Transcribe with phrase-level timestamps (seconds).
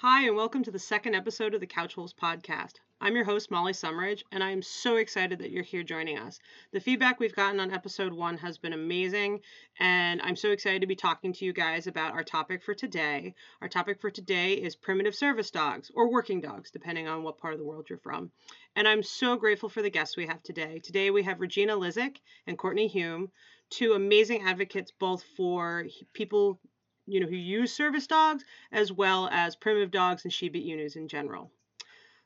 [0.00, 2.74] Hi, and welcome to the second episode of the Couch Wolves podcast.
[3.00, 6.38] I'm your host, Molly Summeridge, and I am so excited that you're here joining us.
[6.70, 9.40] The feedback we've gotten on episode one has been amazing,
[9.80, 13.34] and I'm so excited to be talking to you guys about our topic for today.
[13.60, 17.54] Our topic for today is primitive service dogs, or working dogs, depending on what part
[17.54, 18.30] of the world you're from.
[18.76, 20.78] And I'm so grateful for the guests we have today.
[20.78, 23.32] Today we have Regina Lizick and Courtney Hume,
[23.68, 26.60] two amazing advocates both for people
[27.08, 31.08] you know, who use service dogs as well as primitive dogs and Shiba Inus in
[31.08, 31.50] general.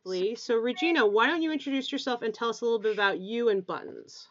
[0.05, 3.21] Lee, so Regina, why don't you introduce yourself and tell us a little bit about
[3.21, 4.27] you and Buttons?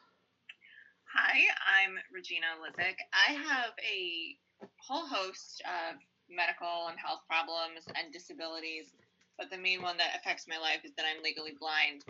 [1.16, 2.96] Hi, I'm Regina Lizick.
[3.12, 4.36] I have a
[4.78, 5.96] whole host of
[6.30, 8.92] medical and health problems and disabilities,
[9.38, 12.04] but the main one that affects my life is that I'm legally blind.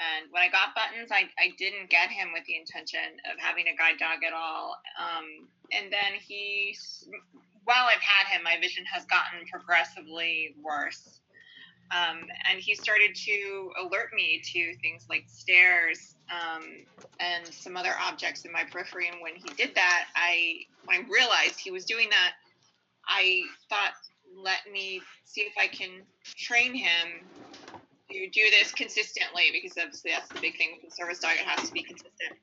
[0.00, 3.68] And when I got Buttons, I, I didn't get him with the intention of having
[3.68, 4.76] a guide dog at all.
[4.98, 6.76] Um, and then he
[7.64, 11.20] while I've had him, my vision has gotten progressively worse.
[11.94, 16.64] Um, and he started to alert me to things like stairs um,
[17.20, 19.08] and some other objects in my periphery.
[19.08, 22.32] And when he did that, I when I realized he was doing that,
[23.06, 23.92] I thought,
[24.36, 26.02] let me see if I can
[26.36, 27.20] train him
[28.20, 31.46] to do this consistently because obviously that's the big thing with the service dog; it
[31.46, 32.38] has to be consistent.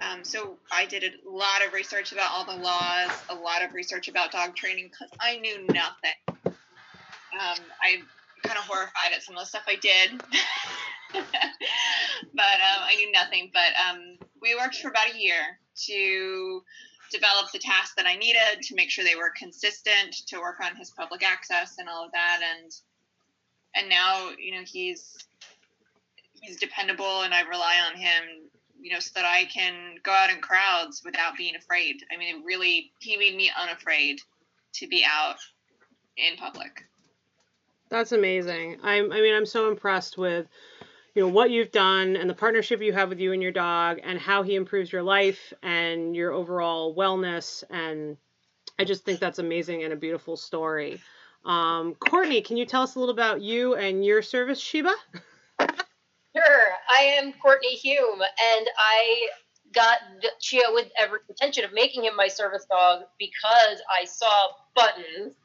[0.00, 3.72] Um, so I did a lot of research about all the laws, a lot of
[3.72, 6.18] research about dog training because I knew nothing.
[6.46, 8.06] Um, I'm
[8.42, 10.20] kind of horrified at some of the stuff I did,
[11.12, 13.50] but um, I knew nothing.
[13.52, 16.62] But um, we worked for about a year to
[17.10, 20.76] develop the tasks that I needed to make sure they were consistent, to work on
[20.76, 22.72] his public access and all of that, and
[23.76, 25.16] and now you know he's
[26.40, 28.46] he's dependable, and I rely on him
[28.80, 31.96] you know, so that I can go out in crowds without being afraid.
[32.12, 34.20] I mean, it really, he made me unafraid
[34.74, 35.36] to be out
[36.16, 36.84] in public.
[37.88, 38.78] That's amazing.
[38.82, 40.46] I'm, I mean, I'm so impressed with,
[41.14, 43.98] you know, what you've done and the partnership you have with you and your dog
[44.02, 47.64] and how he improves your life and your overall wellness.
[47.70, 48.16] And
[48.78, 51.00] I just think that's amazing and a beautiful story.
[51.46, 54.92] Um, Courtney, can you tell us a little about you and your service, Shiba?
[56.36, 56.66] Sure.
[56.90, 59.28] I am Courtney Hume, and I
[59.72, 59.98] got
[60.40, 65.38] Chia with every intention of making him my service dog because I saw Buttons.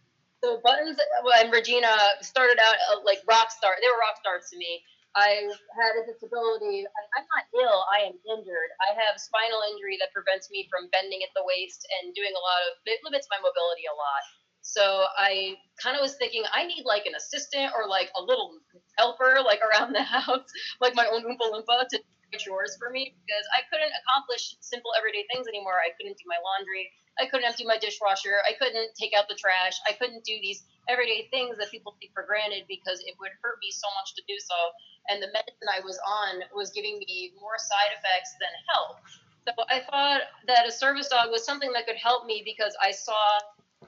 [0.44, 0.98] So Buttons
[1.38, 3.78] and Regina started out uh, like rock star.
[3.78, 4.82] They were rock stars to me.
[5.14, 5.46] I
[5.78, 6.88] had a disability.
[7.14, 7.86] I'm not ill.
[7.94, 8.72] I am injured.
[8.82, 12.42] I have spinal injury that prevents me from bending at the waist and doing a
[12.42, 12.82] lot of.
[12.90, 14.24] It limits my mobility a lot.
[14.62, 18.58] So I kind of was thinking I need like an assistant or like a little
[18.98, 20.46] helper like around the house,
[20.80, 24.92] like my own Oompa Loompa to do chores for me because I couldn't accomplish simple
[24.98, 25.82] everyday things anymore.
[25.82, 26.88] I couldn't do my laundry.
[27.20, 28.40] I couldn't empty my dishwasher.
[28.48, 29.76] I couldn't take out the trash.
[29.90, 33.60] I couldn't do these everyday things that people take for granted because it would hurt
[33.60, 34.56] me so much to do so.
[35.10, 39.02] And the medicine I was on was giving me more side effects than help.
[39.44, 42.92] So I thought that a service dog was something that could help me because I
[42.92, 43.18] saw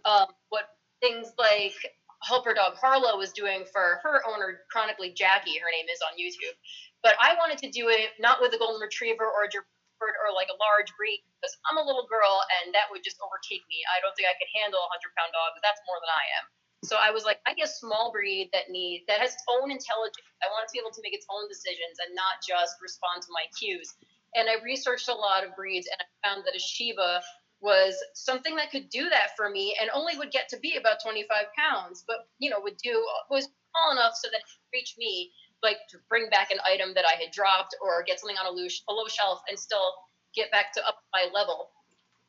[0.06, 1.76] um, what things like
[2.24, 6.56] helper dog Harlow was doing for her owner, Chronically Jaquie, her name is on YouTube.
[7.04, 9.68] But I wanted to do it not with a golden retriever or a German
[10.04, 13.64] or like a large breed because I'm a little girl and that would just overtake
[13.72, 13.80] me.
[13.88, 15.56] I don't think I could handle a hundred pound dog.
[15.64, 16.46] That's more than I am.
[16.84, 19.72] So I was like, I get a small breed that needs that has its own
[19.72, 20.28] intelligence.
[20.44, 23.24] I want it to be able to make its own decisions and not just respond
[23.24, 23.96] to my cues.
[24.36, 27.24] And I researched a lot of breeds and I found that a Shiba
[27.64, 31.02] was something that could do that for me and only would get to be about
[31.02, 34.96] 25 pounds, but you know, would do was small enough so that it could reach
[34.98, 35.32] me,
[35.64, 38.52] like to bring back an item that I had dropped or get something on a
[38.52, 39.96] low, a low shelf and still
[40.36, 41.72] get back to up my level.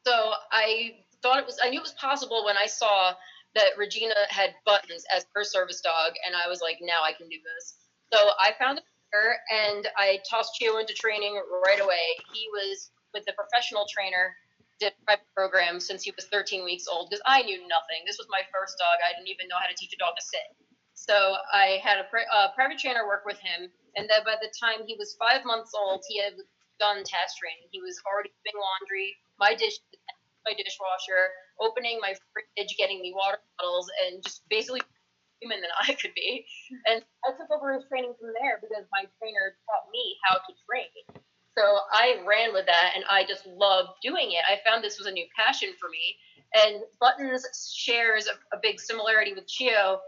[0.06, 3.14] So I thought it was, I knew it was possible when I saw
[3.56, 7.28] that Regina had buttons as her service dog, and I was like, now I can
[7.28, 7.74] do this.
[8.12, 8.80] So I found
[9.12, 12.18] her and I tossed Chio into training right away.
[12.32, 14.36] He was with the professional trainer
[14.80, 18.02] did private program since he was 13 weeks old because I knew nothing.
[18.06, 18.98] This was my first dog.
[19.04, 20.48] I didn't even know how to teach a dog to sit.
[20.94, 24.94] So I had a private trainer work with him, and then by the time he
[24.98, 26.34] was five months old, he had
[26.78, 27.66] done task training.
[27.70, 29.78] He was already doing laundry, my dish,
[30.46, 34.82] my dishwasher, opening my fridge, getting me water bottles, and just basically
[35.42, 36.46] human than I could be.
[36.86, 40.52] And I took over his training from there because my trainer taught me how to
[40.66, 40.94] train.
[41.56, 41.62] So
[41.92, 44.42] I ran with that and I just loved doing it.
[44.48, 46.16] I found this was a new passion for me.
[46.54, 50.00] And Buttons shares a, a big similarity with Chio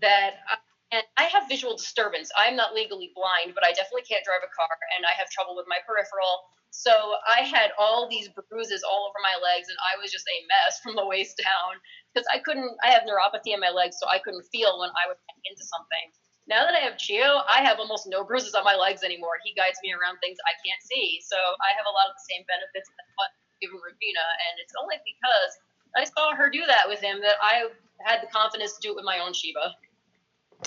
[0.00, 0.56] that I,
[0.92, 2.30] and I have visual disturbance.
[2.36, 5.56] I'm not legally blind, but I definitely can't drive a car and I have trouble
[5.56, 6.46] with my peripheral.
[6.76, 6.92] So
[7.24, 10.76] I had all these bruises all over my legs, and I was just a mess
[10.84, 11.80] from the waist down
[12.12, 12.68] because I couldn't.
[12.84, 16.06] I have neuropathy in my legs, so I couldn't feel when I get into something.
[16.46, 19.42] Now that I have Chio, I have almost no bruises on my legs anymore.
[19.42, 22.26] He guides me around things I can't see, so I have a lot of the
[22.30, 25.52] same benefits that what given Regina, and it's only because
[25.96, 27.68] I saw her do that with him that I
[28.04, 29.74] had the confidence to do it with my own Shiba.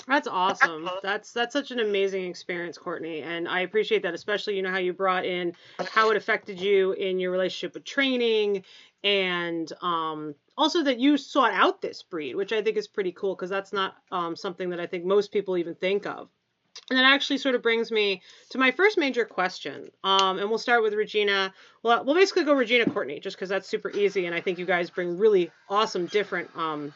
[0.06, 0.88] That's awesome.
[1.02, 4.14] That's that's such an amazing experience, Courtney, and I appreciate that.
[4.14, 5.52] Especially, you know, how you brought in
[5.92, 8.64] how it affected you in your relationship with training,
[9.02, 13.34] and um, also that you sought out this breed, which I think is pretty cool
[13.34, 16.28] because that's not um, something that I think most people even think of.
[16.90, 18.20] And that actually sort of brings me
[18.50, 19.88] to my first major question.
[20.04, 21.54] Um, and we'll start with Regina.
[21.82, 24.66] Well, we'll basically go Regina Courtney, just because that's super easy, and I think you
[24.66, 26.92] guys bring really awesome, different um,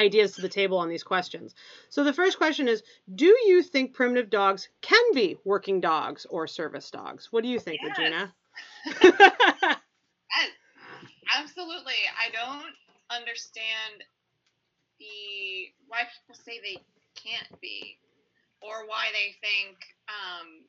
[0.00, 1.54] ideas to the table on these questions.
[1.90, 2.82] So the first question is
[3.14, 7.28] Do you think primitive dogs can be working dogs or service dogs?
[7.30, 7.98] What do you think, Yes.
[7.98, 8.34] Regina?
[10.36, 10.50] Yes,
[11.38, 11.94] absolutely.
[12.18, 12.74] I don't
[13.10, 14.04] understand
[14.98, 16.78] the why people say they
[17.14, 17.98] can't be,
[18.60, 19.76] or why they think
[20.08, 20.64] um,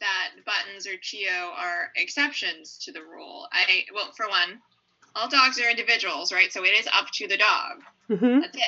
[0.00, 3.48] that buttons or Chio are exceptions to the rule.
[3.52, 4.60] I well, for one,
[5.14, 6.52] all dogs are individuals, right?
[6.52, 7.82] So it is up to the dog.
[8.08, 8.62] hmm That's it.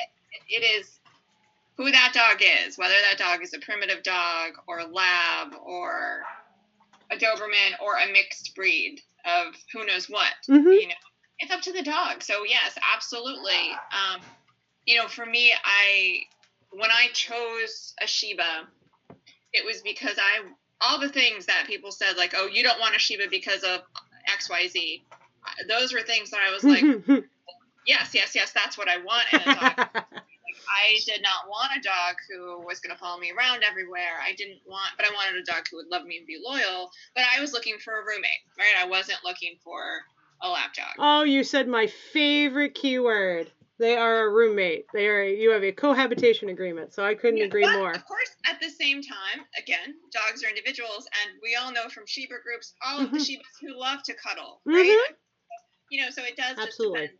[0.49, 0.99] It is
[1.77, 6.21] who that dog is, whether that dog is a primitive dog or lab or
[7.11, 10.33] a Doberman or a mixed breed of who knows what.
[10.47, 10.93] hmm You know,
[11.41, 12.21] it's up to the dog.
[12.21, 13.71] So yes, absolutely.
[13.91, 14.21] Um,
[14.85, 16.21] you know, for me, I
[16.71, 18.67] when I chose a Shiba,
[19.53, 20.43] it was because I
[20.79, 23.81] all the things that people said like, oh, you don't want a Shiba because of
[24.31, 25.03] X, Y, Z.
[25.67, 26.83] Those were things that I was like,
[27.87, 30.03] yes, yes, yes, that's what I want in a dog.
[30.71, 34.21] I did not want a dog who was going to follow me around everywhere.
[34.23, 36.91] I didn't want, but I wanted a dog who would love me and be loyal.
[37.15, 38.73] But I was looking for a roommate, right?
[38.79, 39.81] I wasn't looking for
[40.43, 40.93] a lap dog.
[40.99, 43.51] oh, you said my favorite keyword.
[43.79, 44.85] They are a roommate.
[44.93, 45.23] They are.
[45.23, 47.91] You have a cohabitation agreement, so I couldn't Yeah, agree more.
[47.91, 52.05] Of course, at the same time, again, dogs are individuals, and we all know from
[52.05, 53.21] Shiba groups all of the Mhm.
[53.21, 55.15] Shibas who love to cuddle, right?
[55.89, 57.01] You know, so it does just Absolutely.
[57.01, 57.19] depend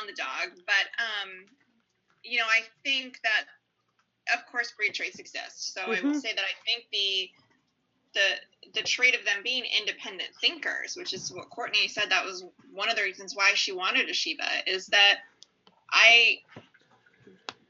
[0.00, 0.54] on the dog.
[0.66, 1.46] But um,
[2.22, 3.46] you know, I think that
[4.34, 5.74] of course breed traits exist.
[5.74, 6.20] So I will Mhm.
[6.20, 7.30] say that I think the
[8.16, 12.44] the the trait of them being independent thinkers, which is what Courtney said that was
[12.72, 15.18] one of the reasons why she wanted a Shiba, is that
[15.90, 16.38] I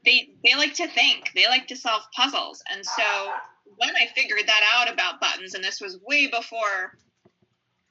[0.03, 3.31] they they like to think, they like to solve puzzles, and so
[3.75, 6.97] when I figured that out about buttons, and this was way before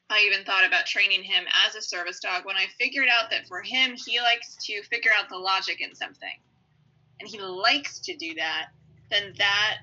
[0.08, 3.46] I even thought about training him as a service dog, when I figured out that
[3.46, 6.38] for him he likes to figure out the logic in something,
[7.20, 8.68] and he likes to do that,
[9.10, 9.78] then that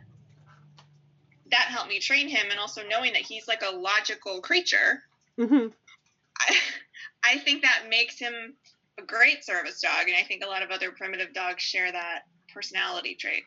[1.53, 5.01] that helped me train him, and also knowing that he's like a logical creature
[5.37, 5.67] hmm
[6.39, 6.55] I,
[7.23, 8.55] I think that makes him
[8.99, 12.23] a great service dog, and I think a lot of other primitive dogs share that
[12.53, 13.43] personality trait.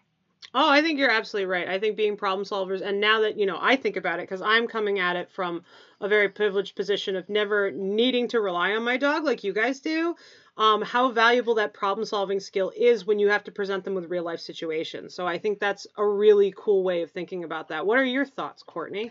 [0.55, 1.69] Oh, I think you're absolutely right.
[1.69, 4.43] I think being problem solvers, and now that you know, I think about it because
[4.43, 5.63] I'm coming at it from
[6.01, 9.81] a very privileged position of never needing to rely on my dog like you guys
[9.81, 10.17] do.
[10.57, 14.11] Um, how valuable that problem solving skill is when you have to present them with
[14.11, 15.15] real life situations.
[15.15, 17.87] So I think that's a really cool way of thinking about that.
[17.87, 19.11] What are your thoughts, Courtney?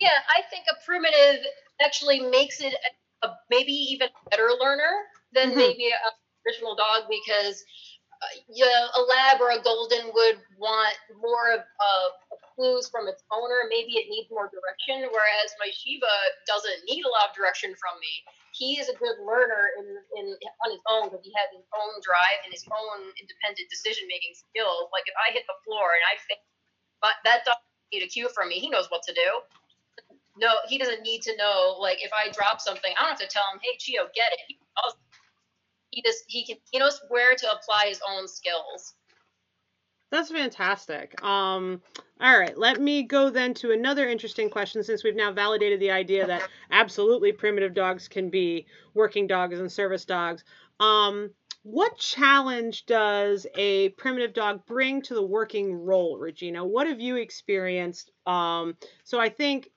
[0.00, 1.44] Yeah, I think a primitive
[1.82, 2.74] actually makes it
[3.22, 4.90] a, a maybe even better learner
[5.32, 5.56] than Mhm.
[5.56, 7.64] maybe a original dog because
[8.20, 12.08] uh, yeah, a lab or a golden would want more of uh,
[12.52, 13.64] clues from its owner.
[13.72, 16.12] Maybe it needs more direction, whereas my Shiba
[16.44, 18.12] doesn't need a lot of direction from me.
[18.52, 19.86] He is a good learner in,
[20.20, 24.04] in on his own because he has his own drive and his own independent decision
[24.10, 24.92] making skills.
[24.92, 26.44] Like if I hit the floor and I think,
[27.00, 27.62] but that dog
[27.94, 29.40] need a cue from me, he knows what to do
[30.38, 31.76] no, he doesn't need to know.
[31.78, 34.56] Like if I drop something, I don't have to tell him, "Hey, Chio, get it."
[35.90, 38.94] He, just he can he knows where to apply his own skills.
[40.10, 41.22] That's fantastic.
[41.22, 41.80] Um,
[42.20, 45.92] all right, let me go then to another interesting question since we've now validated the
[45.92, 50.42] idea that absolutely primitive dogs can be working dogs and service dogs.
[50.80, 51.30] Um,
[51.62, 56.64] what challenge does a primitive dog bring to the working role, Regina?
[56.64, 58.10] What have you experienced?
[58.26, 59.70] Um, so I think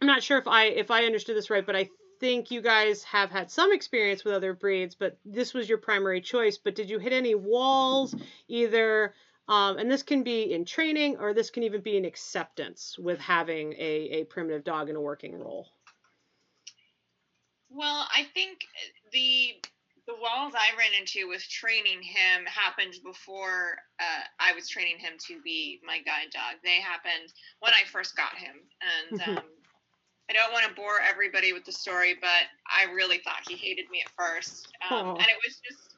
[0.00, 1.88] I'm not sure if I if I understood this right, but I
[2.22, 6.20] think you guys have had some experience with other breeds, but this was your primary
[6.20, 6.56] choice.
[6.56, 8.14] But did you hit any walls,
[8.46, 9.12] either?
[9.48, 13.18] Um, and this can be in training, or this can even be in acceptance with
[13.18, 15.66] having a, a primitive dog in a working role.
[17.68, 18.60] Well, I think
[19.12, 19.56] the
[20.06, 25.14] the walls I ran into with training him happened before uh, I was training him
[25.26, 26.62] to be my guide dog.
[26.62, 29.38] They happened when I first got him, and Mhm.
[29.38, 29.44] um,
[30.32, 33.90] I don't want to bore everybody with the story, but I really thought he hated
[33.90, 34.72] me at first.
[34.90, 35.94] Um, and it was just,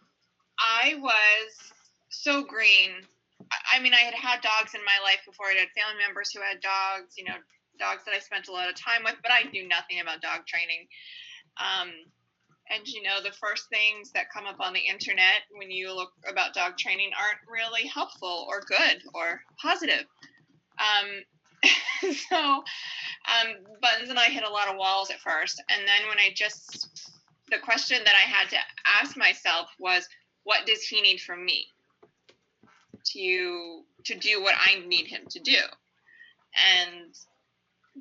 [0.59, 1.73] I was
[2.11, 3.07] so green.
[3.73, 5.47] I mean, I had had dogs in my life before.
[5.47, 7.39] I had family members who had dogs, you know,
[7.79, 10.47] dogs that I spent a lot of time with, but I knew nothing about dog
[10.47, 10.91] training.
[11.55, 11.95] Um,
[12.75, 16.11] and you know, the first things that come up on the internet when you look
[16.27, 20.11] about dog training aren't really helpful or good or positive.
[20.83, 21.23] Um,
[22.29, 25.63] so, um, Buttons and I hit a lot of walls at first.
[25.69, 27.11] And then when I just,
[27.51, 28.57] the question that I had to
[29.01, 30.09] ask myself was,
[30.45, 31.67] what does he need from me
[33.13, 35.57] to to do what I need him to do?
[36.77, 37.15] And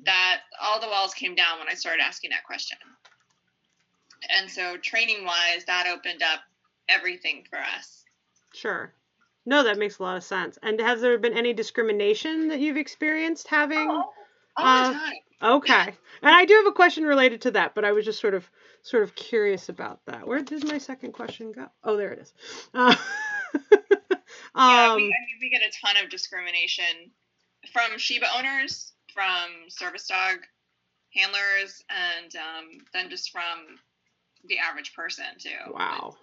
[0.04, 2.78] that all the walls came down when I started asking that question.
[4.36, 6.40] And so, training wise, that opened up
[6.88, 8.04] everything for us.
[8.54, 8.92] Sure.
[9.46, 10.58] No, that makes a lot of sense.
[10.62, 13.90] And has there been any discrimination that you've experienced having?
[13.90, 14.04] Oh,
[14.56, 15.12] all uh, the time.
[15.42, 15.94] Okay.
[16.22, 18.48] And I do have a question related to that, but I was just sort of
[18.82, 20.26] sort of curious about that.
[20.26, 21.66] Where did my second question go?
[21.82, 22.32] Oh, there it is.
[24.56, 27.10] Uh, yeah, we, um, I mean, we get a ton of discrimination
[27.72, 30.38] from Shiba owners, from service dog
[31.14, 33.78] handlers, and um, then just from
[34.48, 35.72] the average person too.
[35.72, 36.16] Wow.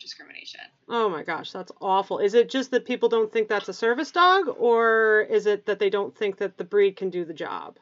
[0.00, 0.60] Discrimination.
[0.88, 2.18] Oh my gosh, that's awful.
[2.18, 5.78] Is it just that people don't think that's a service dog, or is it that
[5.78, 7.78] they don't think that the breed can do the job?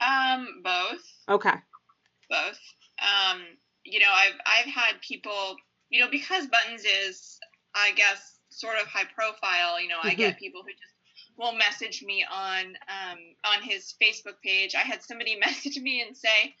[0.00, 1.12] Um, both.
[1.28, 1.54] Okay.
[2.28, 2.60] Both.
[3.00, 3.42] Um,
[3.84, 5.56] you know, I've I've had people,
[5.90, 7.38] you know, because Buttons is,
[7.74, 9.80] I guess, sort of high profile.
[9.80, 10.08] You know, mm-hmm.
[10.08, 10.94] I get people who just
[11.36, 14.74] will message me on um, on his Facebook page.
[14.74, 16.54] I had somebody message me and say,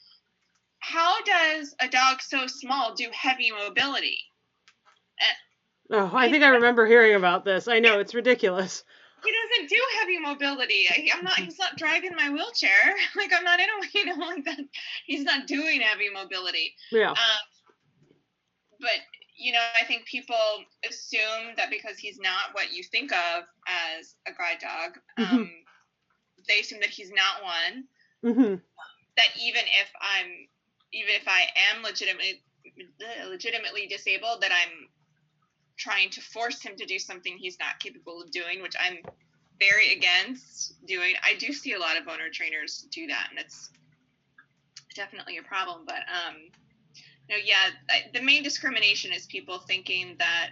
[0.78, 4.18] "How does a dog so small do heavy mobility?"
[5.20, 7.68] And, oh, I think I remember hearing about this.
[7.68, 8.84] I know it's ridiculous
[9.24, 10.86] he doesn't do heavy mobility.
[10.90, 11.38] I, am not.
[11.38, 12.70] He's not driving my wheelchair.
[13.16, 14.58] Like I'm not in a you know like that.
[15.06, 16.74] He's not doing heavy mobility.
[16.90, 17.10] Yeah.
[17.10, 17.16] Um,
[18.80, 19.00] but
[19.36, 20.36] you know, I think people
[20.88, 23.44] assume that because he's not what you think of
[23.98, 25.36] as a guide dog, mm-hmm.
[25.36, 25.50] um,
[26.48, 27.84] they assume that he's not one.
[28.24, 28.54] Mm-hmm.
[29.16, 30.30] That even if I'm,
[30.92, 32.42] even if I am legitimately
[33.28, 34.88] legitimately disabled, that I'm
[35.76, 38.98] trying to force him to do something he's not capable of doing, which I'm
[39.58, 41.14] very against doing.
[41.22, 43.70] I do see a lot of owner trainers do that, and it's
[44.94, 45.84] definitely a problem.
[45.86, 46.36] But um,
[47.28, 47.70] no, yeah,
[48.12, 50.50] the main discrimination is people thinking that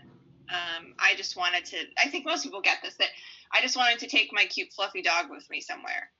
[0.51, 1.79] um, I just wanted to.
[2.03, 3.09] I think most people get this that
[3.53, 6.11] I just wanted to take my cute fluffy dog with me somewhere.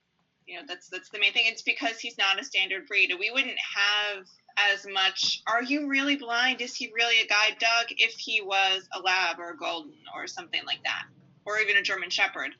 [0.47, 1.45] You know, that's that's the main thing.
[1.47, 3.11] It's because he's not a standard breed.
[3.11, 5.43] And we wouldn't have as much.
[5.47, 6.61] Are you really blind?
[6.61, 10.27] Is he really a guide dog if he was a lab or a golden or
[10.27, 11.05] something like that?
[11.45, 12.51] Or even a german shepherd?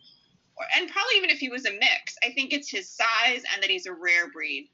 [0.57, 2.17] Or, and probably even if he was a mix.
[2.25, 4.69] I think it's his size and that he's a rare breed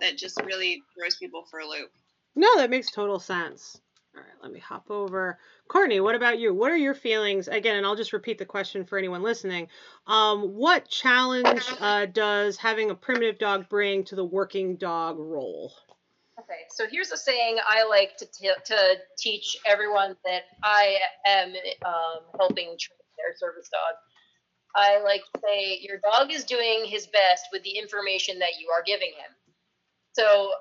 [0.00, 1.90] that just really throws people for a loop.
[2.34, 3.80] No that makes total sense.
[4.14, 5.38] All right let me hop over.
[5.68, 6.52] Courtney what about you?
[6.52, 7.48] What are your feelings?
[7.48, 9.68] Again and i'll just repeat the question for anyone listening.
[10.06, 15.72] Um, what challenge uh, does having a primitive dog bring to the working dog role
[16.70, 21.52] So here's a saying I like to, t- to teach everyone that I am
[21.86, 23.96] um, helping train their service dog.
[24.74, 28.68] I like to say, Your dog is doing his best with the information that you
[28.70, 29.32] are giving him.
[30.14, 30.52] So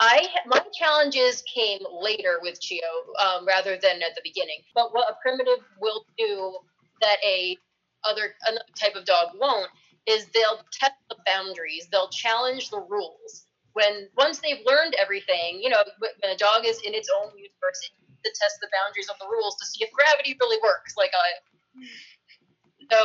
[0.00, 2.80] I my challenges came later with Chio
[3.24, 4.60] um, rather than at the beginning.
[4.74, 6.58] But what a primitive will do
[7.02, 7.56] that a
[8.08, 9.70] other another type of dog won't
[10.06, 11.88] is they'll test the boundaries.
[11.92, 13.47] They'll challenge the rules
[13.78, 17.78] when once they've learned everything, you know, when a dog is in its own universe,
[18.26, 20.98] to test the boundaries of the rules to see if gravity really works.
[20.98, 21.28] Like I,
[22.90, 22.98] so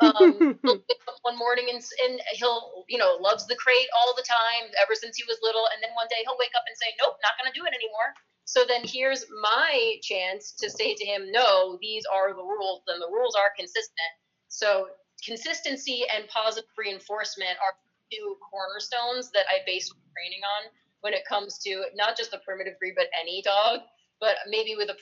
[0.00, 4.16] um, he'll wake up one morning and, and he'll, you know, loves the crate all
[4.16, 6.72] the time ever since he was little, and then one day he'll wake up and
[6.80, 8.16] say, "Nope, not going to do it anymore."
[8.48, 12.96] So then here's my chance to say to him, "No, these are the rules, and
[12.96, 14.12] the rules are consistent."
[14.48, 14.88] So
[15.20, 17.76] consistency and positive reinforcement are
[18.12, 20.70] two cornerstones that I base training on
[21.00, 23.80] when it comes to not just the primitive breed, but any dog,
[24.20, 24.96] but maybe with a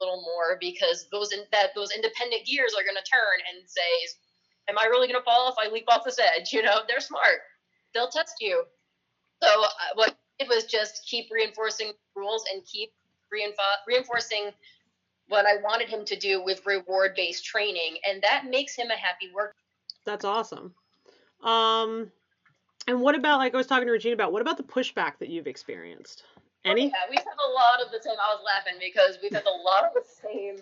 [0.00, 4.16] little more because those in, that those independent gears are going to turn and say,
[4.68, 7.00] "Am I really going to fall if I leap off this edge?" You know, they're
[7.00, 7.40] smart.
[7.94, 8.64] They'll test you.
[9.42, 12.92] So uh, what it was just keep reinforcing rules and keep
[13.32, 14.50] reinfo- reinforcing
[15.28, 18.96] what I wanted him to do with reward based training, and that makes him a
[18.96, 19.54] happy worker.
[20.04, 20.74] That's awesome.
[21.42, 22.10] Um,
[22.86, 25.28] and what about like I was talking to Regina about what about the pushback that
[25.28, 26.24] you've experienced?
[26.64, 26.82] Any?
[26.82, 28.14] Oh, yeah, we've had a lot of the same.
[28.20, 30.56] I was laughing because we've had a lot of the same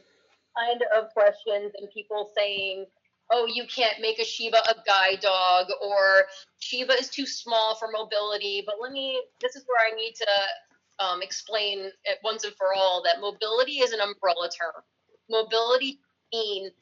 [0.57, 2.87] kind of questions and people saying,
[3.31, 6.27] oh, you can't make a Shiba a guide dog, or
[6.59, 8.63] Shiba is too small for mobility.
[8.65, 12.75] But let me, this is where I need to um, explain it once and for
[12.75, 14.83] all that mobility is an umbrella term.
[15.29, 16.01] Mobility
[16.33, 16.73] means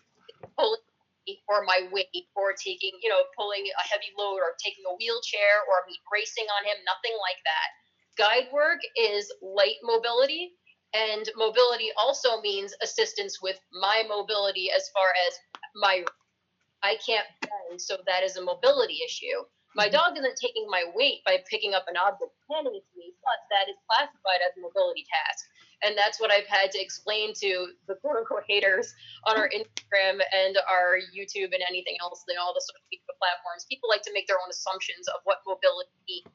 [0.57, 0.81] pulling
[1.49, 5.65] or my weight or taking, you know, pulling a heavy load or taking a wheelchair
[5.69, 7.69] or me racing on him, nothing like that.
[8.17, 10.59] Guide work is light mobility,
[10.95, 15.33] and mobility also means assistance with my mobility as far as
[15.77, 16.05] my
[16.83, 19.43] I can't bend, so that is a mobility issue.
[19.75, 19.99] My mm-hmm.
[19.99, 23.39] dog isn't taking my weight by picking up an object handing it to me, but
[23.51, 25.43] that is classified as a mobility task.
[25.83, 28.93] And that's what I've had to explain to the quote unquote haters
[29.25, 33.67] on our Instagram and our YouTube and anything else, and all the social media platforms.
[33.71, 36.27] People like to make their own assumptions of what mobility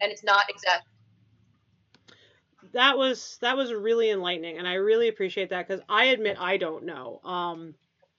[0.00, 0.90] and it's not exactly
[2.72, 6.56] that was that was really enlightening and i really appreciate that because i admit i
[6.56, 7.74] don't know um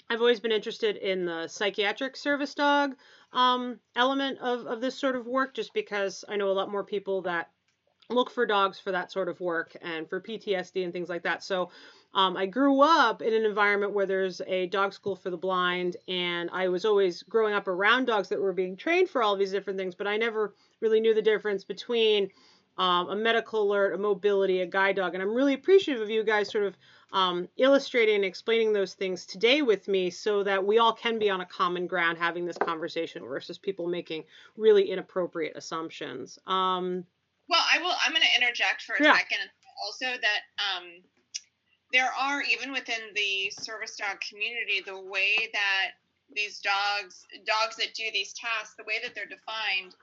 [0.09, 2.95] I've always been interested in the psychiatric service dog
[3.33, 6.85] um, element of, of this sort of work just because I know a lot more
[6.85, 7.49] people that
[8.09, 11.43] look for dogs for that sort of work and for PTSD and things like that.
[11.43, 11.69] So
[12.13, 15.97] um, I grew up in an environment where there's a dog school for the blind,
[16.07, 19.51] and I was always growing up around dogs that were being trained for all these
[19.51, 22.29] different things, but I never really knew the difference between
[22.77, 25.13] um, a medical alert, a mobility, a guide dog.
[25.13, 26.77] And I'm really appreciative of you guys sort of
[27.11, 31.29] um, illustrating and explaining those things today with me so that we all can be
[31.29, 34.23] on a common ground having this conversation versus people making
[34.55, 36.37] really inappropriate assumptions.
[36.47, 37.05] Um,
[37.49, 37.93] well, I will.
[38.05, 39.15] I'm going to interject for a yeah.
[39.15, 39.49] second.
[39.85, 40.85] Also, that um,
[41.93, 45.91] there are even within the service dog community the way that
[46.35, 49.95] these dogs, dogs that do these tasks, the way that they're defined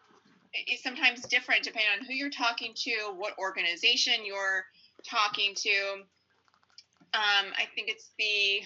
[0.70, 4.64] is sometimes different depending on who you're talking to, what organization you're
[5.04, 6.04] talking to
[7.14, 8.62] um, I think it's the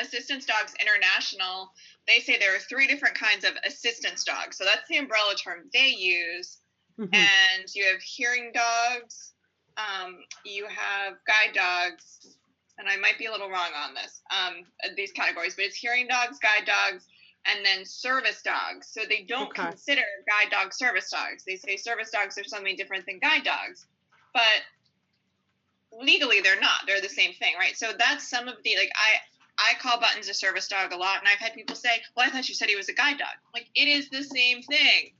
[0.00, 1.72] Assistance Dogs International.
[2.06, 4.56] They say there are three different kinds of assistance dogs.
[4.56, 6.58] So that's the umbrella term they use.
[6.98, 7.14] Mm-hmm.
[7.14, 9.32] And you have hearing dogs,
[9.76, 12.36] um, you have guide dogs,
[12.78, 14.64] and I might be a little wrong on this, um,
[14.96, 17.06] these categories, but it's hearing dogs, guide dogs,
[17.46, 18.88] and then service dogs.
[18.88, 19.70] So they don't okay.
[19.70, 21.44] consider guide dog service dogs.
[21.44, 23.86] They say service dogs are something different than guide dogs.
[24.32, 24.42] But
[26.00, 29.70] legally they're not they're the same thing right so that's some of the like i
[29.70, 32.30] i call buttons a service dog a lot and i've had people say well i
[32.30, 35.10] thought you said he was a guide dog like it is the same thing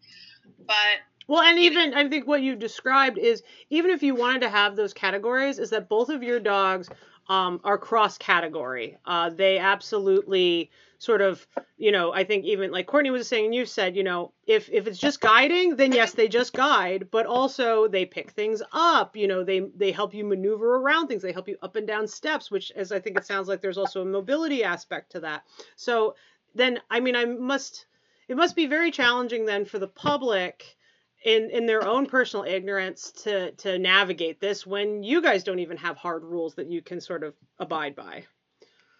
[0.66, 4.48] but well and even i think what you described is even if you wanted to
[4.48, 6.88] have those categories is that both of your dogs
[7.26, 12.86] um, are cross category uh, they absolutely sort of you know i think even like
[12.86, 16.28] courtney was saying you said you know if if it's just guiding then yes they
[16.28, 20.76] just guide but also they pick things up you know they they help you maneuver
[20.76, 23.48] around things they help you up and down steps which as i think it sounds
[23.48, 25.42] like there's also a mobility aspect to that.
[25.76, 26.14] So
[26.54, 27.86] then i mean i must
[28.28, 30.76] it must be very challenging then for the public
[31.24, 35.76] in in their own personal ignorance to to navigate this when you guys don't even
[35.76, 38.24] have hard rules that you can sort of abide by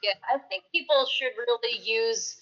[0.04, 2.36] yeah, I think people should really use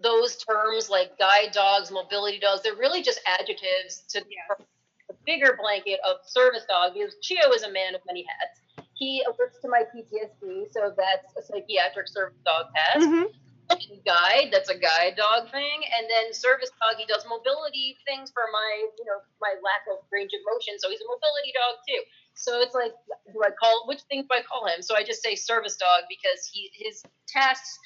[0.00, 2.62] those terms like guide dogs, mobility dogs.
[2.62, 4.64] They're really just adjectives to yeah.
[5.08, 8.86] the bigger blanket of service dog because Chio is a man of many hats.
[8.94, 13.06] He alerts to my PTSD, so that's a psychiatric service dog task.
[13.06, 13.24] Mm-hmm.
[14.04, 18.42] Guide, that's a guide dog thing, and then service dog, he does mobility things for
[18.50, 22.02] my, you know, my lack of range of motion, so he's a mobility dog too.
[22.34, 22.92] So it's like,
[23.32, 24.82] do I call which thing do I call him?
[24.82, 27.78] So I just say service dog because he his tasks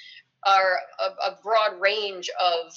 [0.46, 2.72] are a, a broad range of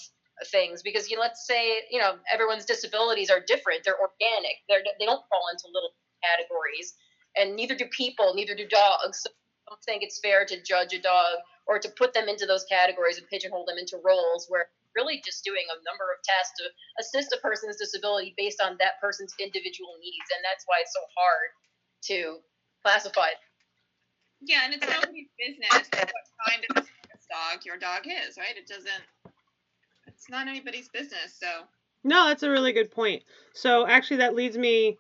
[0.52, 0.82] things.
[0.82, 3.84] Because you know, let's say you know everyone's disabilities are different.
[3.86, 4.66] They're organic.
[4.68, 5.94] They're they don't fall into little
[6.24, 6.96] categories,
[7.38, 8.34] and neither do people.
[8.36, 9.24] Neither do dogs.
[9.24, 12.46] So I don't think it's fair to judge a dog or to put them into
[12.46, 16.56] those categories and pigeonhole them into roles where really just doing a number of tests
[16.58, 16.66] to
[17.00, 20.28] assist a person's disability based on that person's individual needs.
[20.34, 21.50] And that's why it's so hard
[22.10, 22.40] to
[22.82, 23.42] classify it.
[24.42, 26.88] Yeah, and it's nobody's business what kind of
[27.30, 28.56] dog your dog is, right?
[28.56, 29.04] It doesn't.
[30.08, 31.48] It's not anybody's business, so.
[32.04, 33.24] No, that's a really good point.
[33.54, 34.98] So actually, that leads me.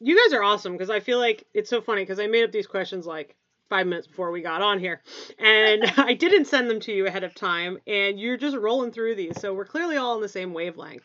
[0.00, 2.52] You guys are awesome because I feel like it's so funny because I made up
[2.52, 3.36] these questions like
[3.74, 5.02] five minutes before we got on here,
[5.36, 9.16] and I didn't send them to you ahead of time, and you're just rolling through
[9.16, 9.40] these.
[9.40, 11.02] So we're clearly all on the same wavelength.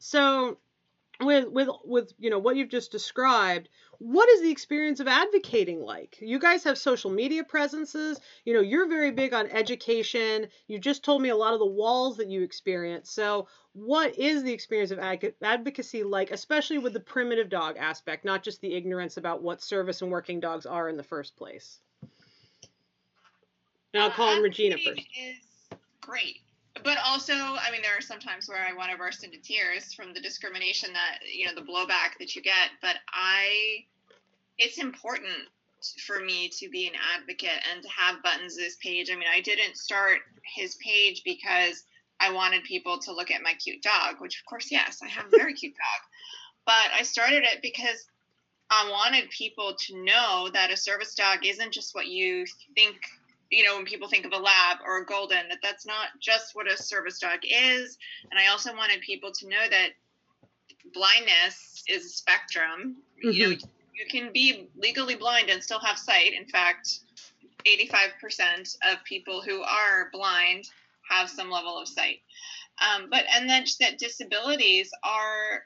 [0.00, 0.58] So
[1.20, 3.68] with with with you know what you've just described
[3.98, 6.16] what is the experience of advocating like?
[6.22, 8.18] You guys have social media presences.
[8.44, 10.48] You know you're very big on education.
[10.66, 13.10] You just told me a lot of the walls that you experience.
[13.10, 18.42] So what is the experience of advocacy like especially with the primitive dog aspect not
[18.42, 21.78] just the ignorance about what service and working dogs are in the first place
[23.94, 25.36] and i'll call uh, regina first is
[26.00, 26.40] great
[26.84, 29.92] but also, I mean, there are some times where I want to burst into tears
[29.92, 32.70] from the discrimination that you know the blowback that you get.
[32.80, 33.84] But I,
[34.58, 35.48] it's important
[36.06, 39.10] for me to be an advocate and to have buttons this page.
[39.10, 41.84] I mean, I didn't start his page because
[42.20, 45.26] I wanted people to look at my cute dog, which of course, yes, I have
[45.26, 46.08] a very cute dog.
[46.66, 48.06] But I started it because
[48.70, 52.96] I wanted people to know that a service dog isn't just what you think
[53.50, 56.54] you know when people think of a lab or a golden that that's not just
[56.54, 57.98] what a service dog is.
[58.30, 59.90] And i also wanted people to know that
[60.94, 62.96] blindness is a spectrum.
[63.24, 63.30] Mm-hmm.
[63.30, 63.56] you know
[63.92, 66.32] you can be legally blind and still have sight.
[66.32, 67.00] In fact
[67.66, 70.64] 85% of people who are blind
[71.08, 72.20] have some level of sight.
[72.80, 75.64] Um, but and then that disabilities are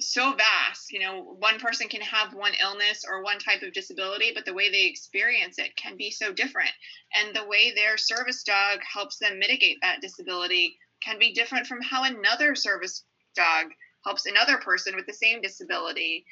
[0.00, 0.92] so vast.
[0.92, 4.54] You know, one person can have one illness or one type of disability, but the
[4.54, 6.70] way they experience it can be so different.
[7.14, 11.82] And the way their service dog helps them mitigate that disability can be different from
[11.82, 13.66] how another service dog
[14.04, 16.24] helps another person with the same disability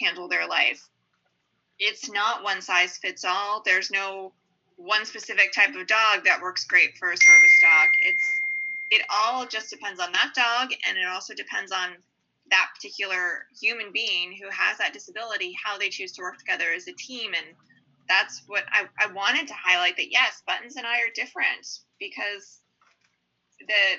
[0.00, 0.88] handle their life.
[1.78, 3.62] It's not one size fits all.
[3.64, 4.32] There's no
[4.76, 7.88] one specific type of dog that works great for a service dog.
[8.02, 8.42] It's
[8.90, 11.90] it all just depends on that dog and it also depends on
[12.50, 16.88] that particular human being who has that disability, how they choose to work together as
[16.88, 17.32] a team.
[17.34, 17.56] And
[18.08, 22.60] that's what I, I wanted to highlight that yes, Buttons and I are different because
[23.60, 23.98] the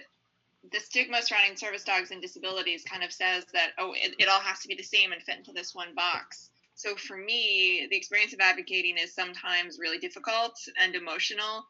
[0.74, 4.42] the stigma surrounding service dogs and disabilities kind of says that oh it, it all
[4.42, 6.50] has to be the same and fit into this one box.
[6.76, 11.64] So for me the experience of advocating is sometimes really difficult and emotional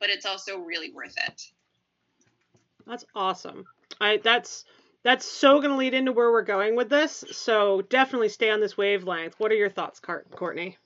[0.00, 1.42] but it's also really worth it.
[2.86, 3.64] That's awesome.
[4.00, 4.64] I that's
[5.06, 7.22] that's so going to lead into where we're going with this.
[7.30, 9.38] So definitely stay on this wavelength.
[9.38, 10.78] What are your thoughts, Courtney?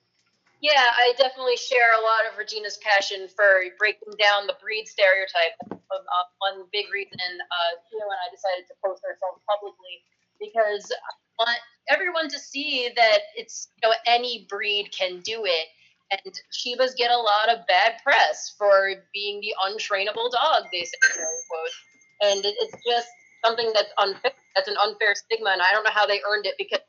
[0.61, 5.57] Yeah, I definitely share a lot of Regina's passion for breaking down the breed stereotype.
[5.73, 10.05] Uh, one big reason uh, and I decided to post ourselves publicly
[10.39, 15.69] because I want everyone to see that it's you know any breed can do it.
[16.13, 20.99] And Shibas get a lot of bad press for being the untrainable dog, they say,
[21.17, 21.73] quote.
[22.21, 23.09] And it's just
[23.45, 24.33] something that's unfair.
[24.57, 26.81] That's an unfair stigma, and I don't know how they earned it because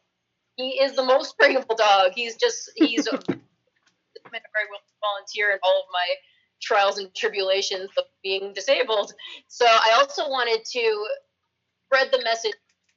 [0.56, 2.12] he is the most trainable dog.
[2.16, 3.42] He's just he's a, been
[4.42, 6.08] a very willing volunteer in all of my
[6.62, 9.14] trials and tribulations of being disabled.
[9.48, 11.06] So I also wanted to
[11.86, 12.54] spread the message.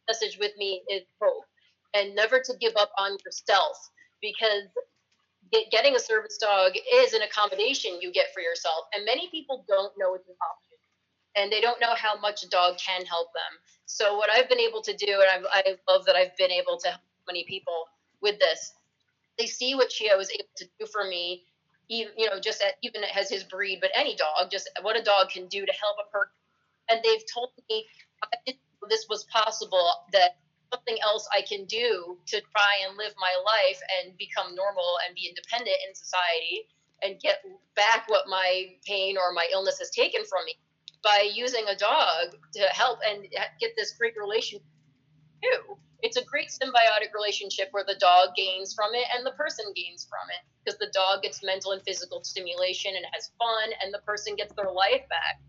[0.09, 1.45] Message with me is hope,
[1.95, 3.77] and never to give up on yourself
[4.21, 4.69] because
[5.71, 9.93] getting a service dog is an accommodation you get for yourself, and many people don't
[9.97, 10.74] know it's an option
[11.37, 13.59] and they don't know how much a dog can help them.
[13.87, 16.79] So what I've been able to do, and i i love that I've been able
[16.79, 17.87] to help many people
[18.21, 18.75] with this.
[19.39, 21.45] They see what Chia was able to do for me,
[21.89, 25.03] even you know, just at, even as his breed, but any dog, just what a
[25.03, 26.31] dog can do to help a person.
[26.91, 27.87] And they've told me
[28.89, 30.37] this was possible, that
[30.73, 35.15] something else I can do to try and live my life and become normal and
[35.15, 36.67] be independent in society
[37.03, 37.39] and get
[37.77, 40.55] back what my pain or my illness has taken from me
[41.05, 43.29] by using a dog to help and
[43.61, 44.65] get this great relationship
[45.43, 45.77] too.
[46.03, 50.07] It's a great symbiotic relationship where the dog gains from it and the person gains
[50.09, 54.01] from it because the dog gets mental and physical stimulation and has fun and the
[54.01, 55.41] person gets their life back.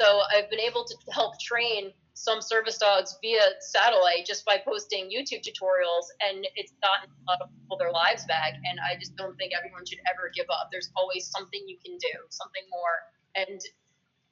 [0.00, 5.08] So I've been able to help train some service dogs via satellite just by posting
[5.08, 9.16] YouTube tutorials and it's gotten a lot of people their lives back and I just
[9.16, 10.68] don't think everyone should ever give up.
[10.70, 12.96] There's always something you can do, something more.
[13.34, 13.60] And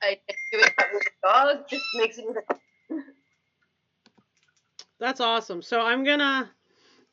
[0.02, 0.20] I
[0.52, 2.26] with a dog just makes it.
[4.98, 5.62] That's awesome.
[5.62, 6.50] So I'm gonna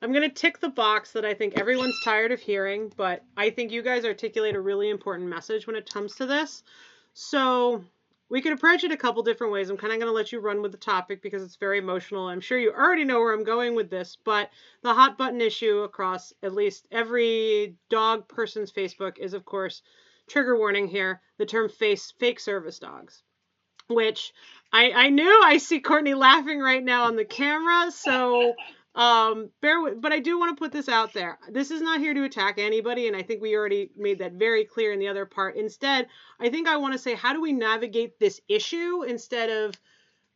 [0.01, 3.71] I'm gonna tick the box that I think everyone's tired of hearing, but I think
[3.71, 6.63] you guys articulate a really important message when it comes to this.
[7.13, 7.83] So
[8.29, 9.69] we could approach it a couple different ways.
[9.69, 12.27] I'm kind of going to let you run with the topic because it's very emotional.
[12.27, 14.49] I'm sure you already know where I'm going with this, but
[14.81, 19.81] the hot button issue across at least every dog person's Facebook is, of course,
[20.27, 23.23] trigger warning here, the term face fake service dogs.
[23.87, 24.33] Which
[24.73, 28.53] I, I knew I see Courtney laughing right now on the camera, so
[28.95, 31.37] um bear with but I do want to put this out there.
[31.49, 34.65] This is not here to attack anybody, and I think we already made that very
[34.65, 35.55] clear in the other part.
[35.55, 36.07] Instead,
[36.39, 39.75] I think I want to say how do we navigate this issue instead of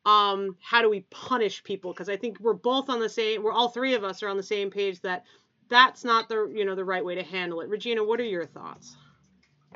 [0.05, 3.51] um how do we punish people because i think we're both on the same we're
[3.51, 5.25] all three of us are on the same page that
[5.69, 8.45] that's not the you know the right way to handle it regina what are your
[8.45, 8.95] thoughts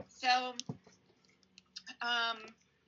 [0.07, 0.53] so,
[2.01, 2.37] um,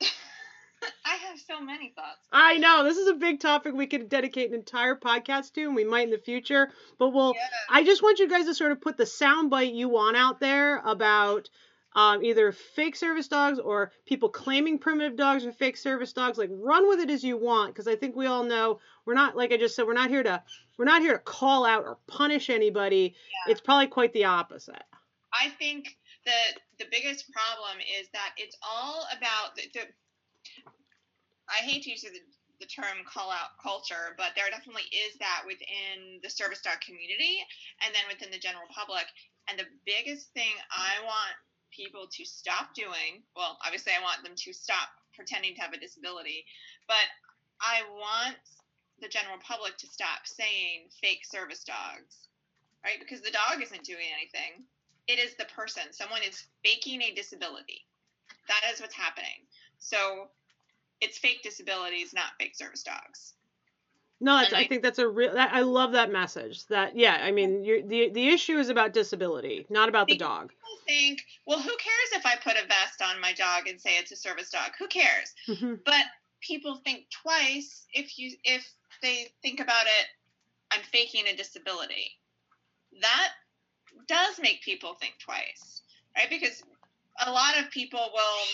[1.04, 2.18] I have so many thoughts.
[2.32, 5.74] I know this is a big topic we could dedicate an entire podcast to, and
[5.74, 6.70] we might in the future.
[6.98, 7.34] But we'll.
[7.34, 7.48] Yeah.
[7.70, 10.78] I just want you guys to sort of put the soundbite you want out there
[10.84, 11.48] about
[11.94, 16.38] um, either fake service dogs or people claiming primitive dogs are fake service dogs.
[16.38, 19.36] Like, run with it as you want, because I think we all know we're not,
[19.36, 20.42] like I just said, we're not here to
[20.78, 23.16] we're not here to call out or punish anybody.
[23.46, 23.52] Yeah.
[23.52, 24.82] It's probably quite the opposite.
[25.32, 29.62] I think the the biggest problem is that it's all about the.
[29.74, 29.84] the
[31.48, 32.12] I hate to use the,
[32.60, 37.40] the term call out culture, but there definitely is that within the service dog community
[37.80, 39.08] and then within the general public.
[39.48, 41.32] And the biggest thing I want
[41.72, 45.80] people to stop doing, well, obviously I want them to stop pretending to have a
[45.80, 46.44] disability,
[46.86, 47.06] but
[47.60, 48.36] I want
[49.00, 52.28] the general public to stop saying fake service dogs,
[52.84, 52.98] right?
[53.00, 54.66] Because the dog isn't doing anything.
[55.08, 55.82] It is the person.
[55.90, 57.86] Someone is faking a disability.
[58.46, 59.46] That is what's happening.
[59.78, 60.28] So
[61.00, 63.34] it's fake disabilities, not fake service dogs.
[64.20, 65.34] No, that's, I I- think that's a real.
[65.34, 66.66] That, I love that message.
[66.66, 70.50] That yeah, I mean, you're, the the issue is about disability, not about the dog.
[70.50, 73.96] People think, well, who cares if I put a vest on my dog and say
[73.96, 74.72] it's a service dog?
[74.78, 75.34] Who cares?
[75.46, 75.78] Mhm.
[75.84, 76.04] But
[76.40, 78.68] people think twice if you if
[79.02, 80.06] they think about it.
[80.70, 82.18] I'm faking a disability.
[83.00, 83.30] That
[84.08, 85.82] does make people think twice,
[86.16, 86.30] right?
[86.30, 86.62] Because
[87.24, 88.44] a lot of people will,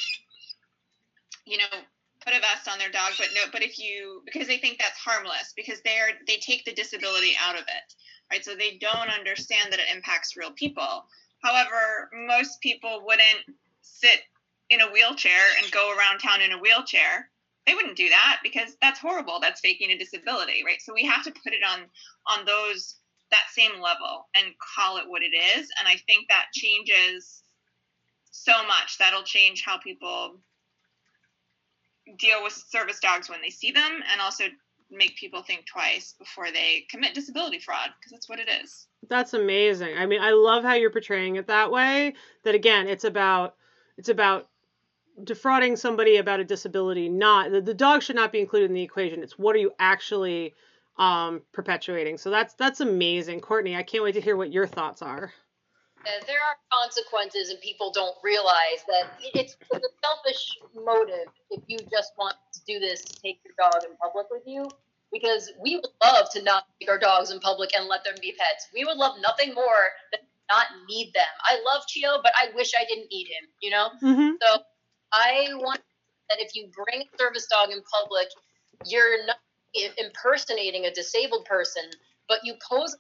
[1.47, 1.79] you know,
[2.25, 4.99] put a vest on their dog, but no, but if you because they think that's
[4.99, 7.95] harmless because they're they take the disability out of it,
[8.33, 8.45] right?
[8.45, 11.05] So they don't understand that it impacts real people.
[11.43, 13.45] However, most people wouldn't
[13.83, 14.21] sit
[14.71, 17.29] in a wheelchair and go around town in a wheelchair.
[17.67, 19.39] They wouldn't do that because that's horrible.
[19.41, 20.81] That's faking a disability, right?
[20.81, 21.81] So we have to put it on
[22.27, 22.97] on those
[23.31, 25.69] that same level and call it what it is.
[25.79, 27.43] And I think that changes
[28.31, 28.99] so much.
[28.99, 30.37] That'll change how people
[32.19, 34.45] deal with service dogs when they see them and also
[34.91, 38.87] make people think twice before they commit disability fraud because that's what it is.
[39.09, 39.97] That's amazing.
[39.97, 42.15] I mean, I love how you're portraying it that way.
[42.45, 43.57] That again, it's about
[43.97, 44.49] it's about
[45.23, 47.09] defrauding somebody about a disability.
[47.09, 49.23] Not the, the dog should not be included in the equation.
[49.23, 50.55] It's what are you actually
[50.97, 52.19] um, perpetuating.
[52.19, 53.77] So that's that's amazing, Courtney.
[53.77, 55.33] I can't wait to hear what your thoughts are.
[56.07, 61.79] Uh, there are consequences, and people don't realize that it's, a selfish motive if you
[61.91, 64.69] just want to do this to take your dog in public with you.
[65.11, 68.35] Because we would love to not take our dogs in public and let them be
[68.37, 68.69] pets.
[68.75, 71.31] We would love nothing more than not need them.
[71.45, 73.49] I love Chio, but I wish I didn't need him.
[73.63, 73.89] You know.
[74.03, 74.31] Mm-hmm.
[74.43, 74.63] So
[75.13, 75.81] I want
[76.29, 78.27] that if you bring a service dog in public,
[78.87, 79.37] you're not
[79.99, 81.83] impersonating a disabled person,
[82.29, 82.97] but you pose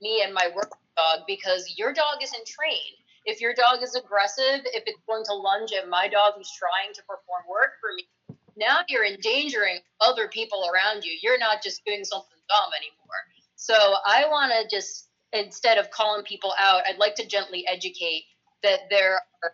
[0.00, 2.96] me and my work dog because your dog isn't trained.
[3.26, 6.94] If your dog is aggressive, if it's going to lunge at my dog who's trying
[6.94, 11.12] to perform work for me, now you're endangering other people around you.
[11.22, 13.20] You're not just doing something dumb anymore.
[13.56, 13.74] So
[14.06, 18.24] I want to just, instead of calling people out, I'd like to gently educate
[18.62, 19.52] that there are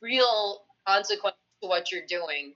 [0.00, 2.54] real consequences to what you're doing.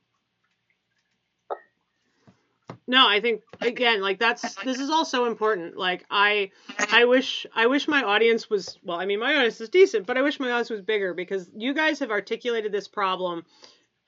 [2.91, 5.77] No, I think again, like that's this is all so important.
[5.77, 6.51] Like I
[6.91, 10.17] I wish I wish my audience was well, I mean my audience is decent, but
[10.17, 13.45] I wish my audience was bigger because you guys have articulated this problem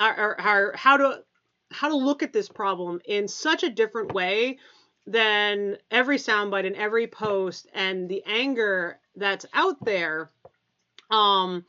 [0.01, 1.23] or, or, or how to
[1.71, 4.59] how to look at this problem in such a different way
[5.07, 10.31] than every soundbite and every post and the anger that's out there.
[11.11, 11.67] Um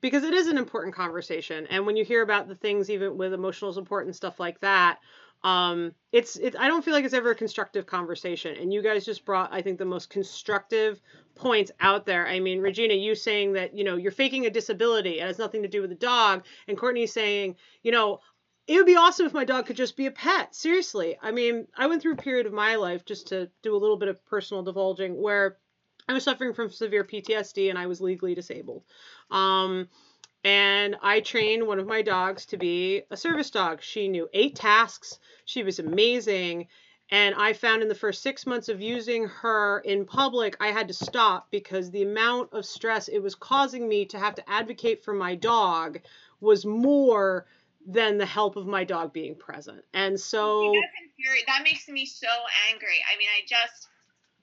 [0.00, 3.32] because it is an important conversation and when you hear about the things even with
[3.32, 4.98] emotional support and stuff like that
[5.42, 9.06] um it's it i don't feel like it's ever a constructive conversation and you guys
[9.06, 11.00] just brought i think the most constructive
[11.34, 12.26] points out there.
[12.26, 15.62] I mean regina you saying that you know you're faking a disability it has nothing
[15.62, 18.20] to do with the dog and courtney saying you know
[18.66, 20.54] it would be awesome if my dog could just be a pet.
[20.54, 21.16] Seriously.
[21.22, 23.96] I mean i went through a period of my life just to do a little
[23.96, 25.56] bit of personal divulging where
[26.06, 28.84] i was suffering from severe ptsd and i was legally disabled.
[29.30, 29.88] Um
[30.44, 33.82] and I trained one of my dogs to be a service dog.
[33.82, 35.18] She knew eight tasks.
[35.44, 36.68] She was amazing.
[37.10, 40.88] And I found in the first six months of using her in public, I had
[40.88, 45.04] to stop because the amount of stress it was causing me to have to advocate
[45.04, 46.00] for my dog
[46.40, 47.46] was more
[47.86, 49.84] than the help of my dog being present.
[49.92, 50.72] And so.
[51.46, 52.28] That makes me so
[52.72, 52.98] angry.
[53.12, 53.89] I mean, I just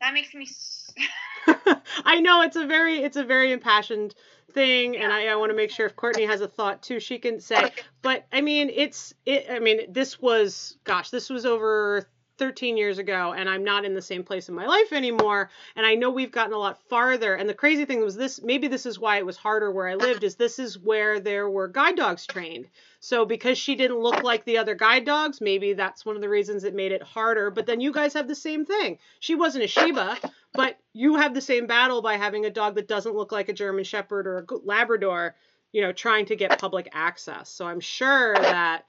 [0.01, 0.43] that makes me.
[0.43, 0.91] s
[2.05, 4.15] I know it's a very it's a very impassioned
[4.53, 7.19] thing and I, I want to make sure if Courtney has a thought too she
[7.19, 7.71] can say.
[8.01, 12.97] But I mean it's it I mean this was gosh this was over 13 years
[12.97, 16.09] ago and I'm not in the same place in my life anymore and I know
[16.09, 17.33] we've gotten a lot farther.
[17.33, 19.95] And the crazy thing was this maybe this is why it was harder where I
[19.95, 22.67] lived is this is where there were guide dogs trained
[22.99, 26.29] so because she didn't look like the other guide dogs maybe that's one of the
[26.29, 27.51] reasons it made it harder.
[27.51, 28.99] But then you guys have the same thing.
[29.19, 30.17] She wasn't a Shiba
[30.53, 33.53] but you have the same battle by having a dog that doesn't look like a
[33.53, 35.35] German Shepherd or a Labrador
[35.71, 37.49] you know, trying to get public access.
[37.49, 38.85] So I'm sure that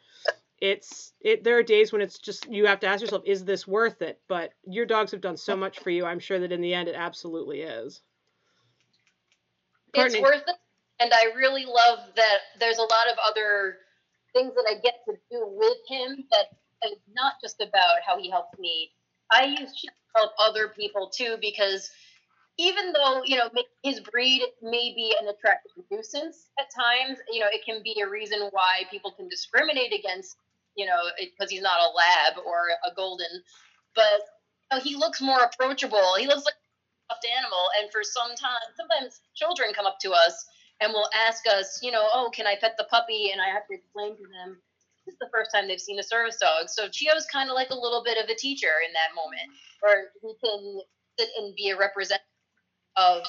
[0.60, 3.66] it's it there are days when it's just you have to ask yourself is this
[3.66, 4.20] worth it?
[4.28, 6.04] But your dogs have done so much for you.
[6.04, 8.00] I'm sure that in the end it absolutely is.
[9.94, 10.56] It's worth it.
[11.00, 13.76] And i really love that there's a lot of other
[14.38, 16.46] things that i get to do with him that
[16.90, 18.90] is not just about how he helps me
[19.32, 21.90] i use to help other people too because
[22.60, 23.48] even though you know
[23.82, 28.08] his breed may be an attractive nuisance at times you know it can be a
[28.08, 30.36] reason why people can discriminate against
[30.78, 33.42] you know, because he's not a lab or a golden.
[33.94, 34.22] But
[34.70, 36.14] you know, he looks more approachable.
[36.16, 37.64] He looks like a stuffed animal.
[37.82, 40.46] And for some time, sometimes children come up to us
[40.80, 43.30] and will ask us, you know, oh, can I pet the puppy?
[43.32, 44.58] And I have to explain to them
[45.04, 46.68] this is the first time they've seen a service dog.
[46.68, 49.48] So Chio's kind of like a little bit of a teacher in that moment,
[49.82, 50.80] or he can
[51.18, 52.28] sit and be a representative
[52.96, 53.24] of,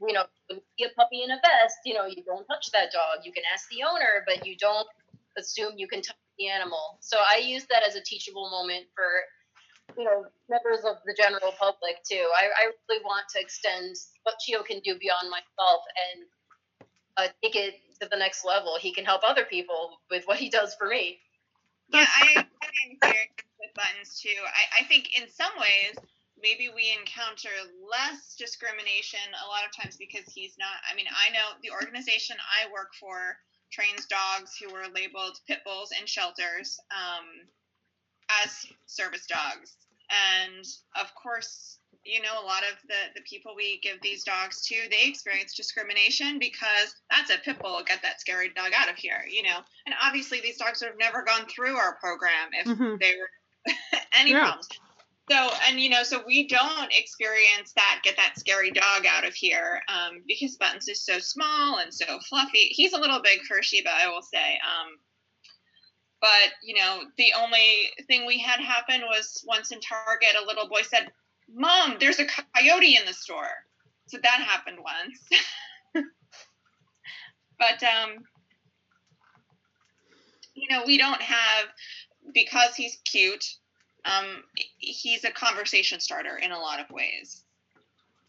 [0.00, 2.70] you know, when you see a puppy in a vest, you know, you don't touch
[2.72, 3.24] that dog.
[3.24, 4.86] You can ask the owner, but you don't
[5.36, 6.98] assume you can touch the animal.
[7.00, 9.04] So I use that as a teachable moment for
[9.96, 12.28] you know members of the general public too.
[12.36, 15.82] I, I really want to extend what Chio can do beyond myself
[16.12, 16.26] and
[17.16, 18.76] uh, take it to the next level.
[18.80, 21.18] He can help other people with what he does for me.
[21.92, 22.46] Yeah, I,
[22.90, 24.36] experience with buttons too.
[24.44, 25.96] I, I think in some ways
[26.40, 27.50] maybe we encounter
[27.88, 30.76] less discrimination a lot of times because he's not.
[30.90, 33.38] I mean, I know the organization I work for
[33.72, 37.48] trains dogs who were labeled pit bulls in shelters um,
[38.44, 39.76] as service dogs.
[40.10, 44.64] And of course, you know, a lot of the, the people we give these dogs
[44.66, 48.96] to, they experience discrimination because that's a pit bull, get that scary dog out of
[48.96, 49.58] here, you know.
[49.86, 52.96] And obviously, these dogs have never gone through our program if mm-hmm.
[53.00, 53.74] they were
[54.18, 54.40] any yeah.
[54.40, 54.68] problems.
[55.28, 59.34] So, and you know, so we don't experience that, get that scary dog out of
[59.34, 62.68] here um, because Buttons is so small and so fluffy.
[62.70, 64.54] He's a little big for Shiba, I will say.
[64.54, 64.98] Um,
[66.20, 70.68] but, you know, the only thing we had happen was once in Target, a little
[70.68, 71.10] boy said,
[71.52, 73.48] Mom, there's a coyote in the store.
[74.08, 75.28] So that happened once.
[77.58, 78.24] but, um,
[80.54, 81.66] you know, we don't have,
[82.32, 83.44] because he's cute,
[84.04, 84.44] um,
[84.78, 87.42] he's a conversation starter in a lot of ways.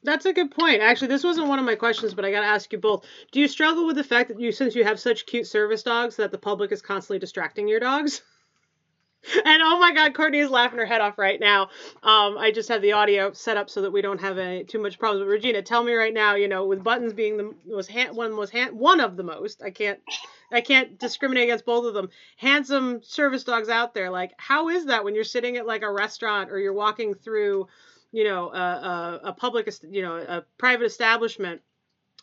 [0.03, 0.81] That's a good point.
[0.81, 3.05] Actually, this wasn't one of my questions, but I got to ask you both.
[3.31, 6.15] Do you struggle with the fact that you, since you have such cute service dogs,
[6.17, 8.21] that the public is constantly distracting your dogs?
[9.45, 11.63] and oh my God, Courtney is laughing her head off right now.
[12.03, 14.79] Um, I just have the audio set up so that we don't have any too
[14.79, 15.23] much problems.
[15.23, 18.37] But Regina, tell me right now, you know, with buttons being the most hand, one
[18.37, 19.61] was one of the most.
[19.63, 19.99] I can't
[20.51, 22.09] I can't discriminate against both of them.
[22.37, 24.09] Handsome service dogs out there.
[24.09, 27.67] Like, how is that when you're sitting at like a restaurant or you're walking through,
[28.11, 31.61] you know, a, a, a public, you know, a private establishment?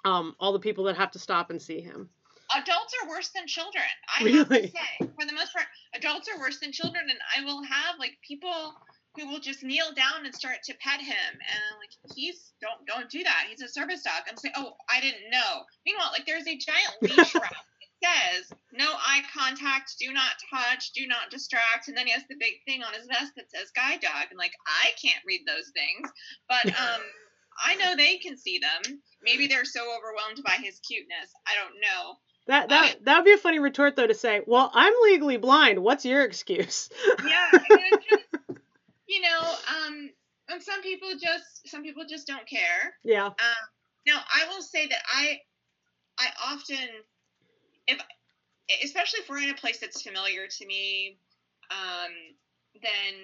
[0.06, 2.10] Um, all the people that have to stop and see him.
[2.56, 3.84] Adults are worse than children.
[4.18, 4.38] I really?
[4.38, 7.62] have to say, for the most part, adults are worse than children, and I will
[7.62, 8.74] have like people
[9.16, 13.08] who will just kneel down and start to pet him and like he's don't don't
[13.10, 16.46] do that he's a service dog i'm saying oh i didn't know meanwhile like there's
[16.48, 21.88] a giant leash around It says no eye contact, do not touch, do not distract,
[21.88, 24.38] and then he has the big thing on his vest that says guide dog, and
[24.38, 26.10] like I can't read those things,
[26.48, 27.02] but um,
[27.62, 29.00] I know they can see them.
[29.22, 31.30] Maybe they're so overwhelmed by his cuteness.
[31.46, 32.18] I don't know.
[32.46, 35.78] That that that would be a funny retort though to say, well, I'm legally blind.
[35.78, 36.90] What's your excuse?
[37.24, 38.20] yeah, just,
[39.06, 40.10] you know, um,
[40.50, 42.94] and some people just some people just don't care.
[43.02, 43.26] Yeah.
[43.26, 43.34] Um,
[44.06, 45.38] now I will say that I
[46.18, 46.88] I often
[47.86, 47.98] if
[48.82, 51.16] especially if we're in a place that's familiar to me,
[51.70, 52.12] um,
[52.82, 53.14] then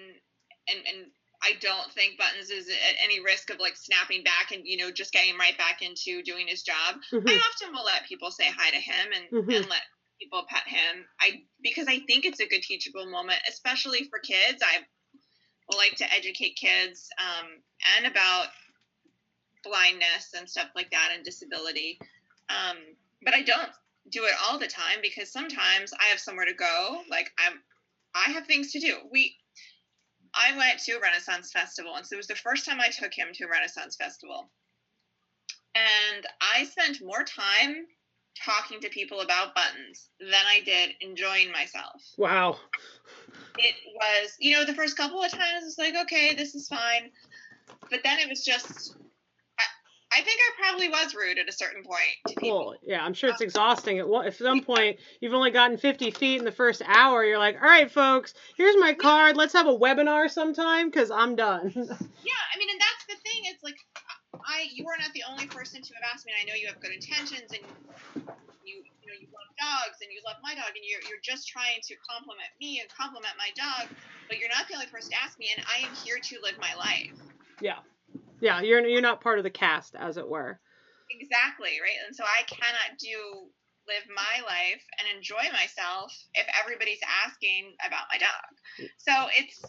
[0.67, 1.11] and and
[1.43, 4.91] I don't think Buttons is at any risk of like snapping back and you know
[4.91, 6.95] just getting right back into doing his job.
[7.11, 7.27] Mm-hmm.
[7.27, 9.51] I often will let people say hi to him and mm-hmm.
[9.51, 9.81] and let
[10.19, 11.05] people pet him.
[11.19, 14.61] I because I think it's a good teachable moment, especially for kids.
[14.61, 14.85] I
[15.75, 17.47] like to educate kids um,
[17.97, 18.47] and about
[19.63, 21.99] blindness and stuff like that and disability.
[22.49, 22.77] Um,
[23.23, 23.69] but I don't
[24.09, 27.01] do it all the time because sometimes I have somewhere to go.
[27.09, 27.59] Like I'm,
[28.15, 28.97] I have things to do.
[29.11, 29.35] We,
[30.33, 33.13] I went to a Renaissance festival, and so it was the first time I took
[33.13, 34.49] him to a Renaissance festival,
[35.75, 37.85] and I spent more time
[38.43, 42.01] talking to people about buttons than I did enjoying myself.
[42.17, 42.57] Wow.
[43.57, 47.11] It was, you know, the first couple of times it's like, okay, this is fine.
[47.89, 48.95] But then it was just
[50.13, 52.41] I think I probably was rude at a certain point.
[52.41, 53.99] Well, yeah, I'm sure it's um, exhausting.
[53.99, 57.23] At, at some point, you've only gotten 50 feet in the first hour.
[57.23, 59.37] You're like, all right, folks, here's my card.
[59.37, 61.71] Let's have a webinar sometime because I'm done.
[61.75, 63.43] yeah, I mean, and that's the thing.
[63.45, 63.77] It's like,
[64.45, 66.33] I you are not the only person to have asked me.
[66.39, 67.63] I know you have good intentions and
[68.65, 71.47] you you know you love dogs and you love my dog and you're you're just
[71.47, 73.87] trying to compliment me and compliment my dog,
[74.27, 76.57] but you're not the only person to ask me, and I am here to live
[76.59, 77.15] my life.
[77.59, 77.79] Yeah,
[78.41, 80.59] yeah, you're you're not part of the cast, as it were.
[81.09, 83.49] Exactly right, and so I cannot do
[83.87, 88.89] live my life and enjoy myself if everybody's asking about my dog.
[88.97, 89.61] So it's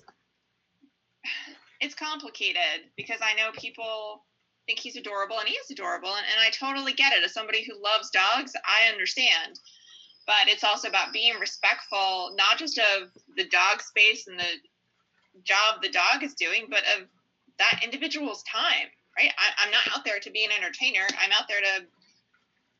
[1.81, 4.25] it's complicated because I know people
[4.67, 7.25] think he's adorable and he is adorable and, and I totally get it.
[7.25, 9.59] As somebody who loves dogs, I understand.
[10.27, 15.83] But it's also about being respectful, not just of the dog space and the job
[15.83, 17.09] the dog is doing, but of
[17.59, 18.89] that individual's time,
[19.19, 19.31] right?
[19.37, 21.03] I, I'm not out there to be an entertainer.
[21.23, 21.87] I'm out there to,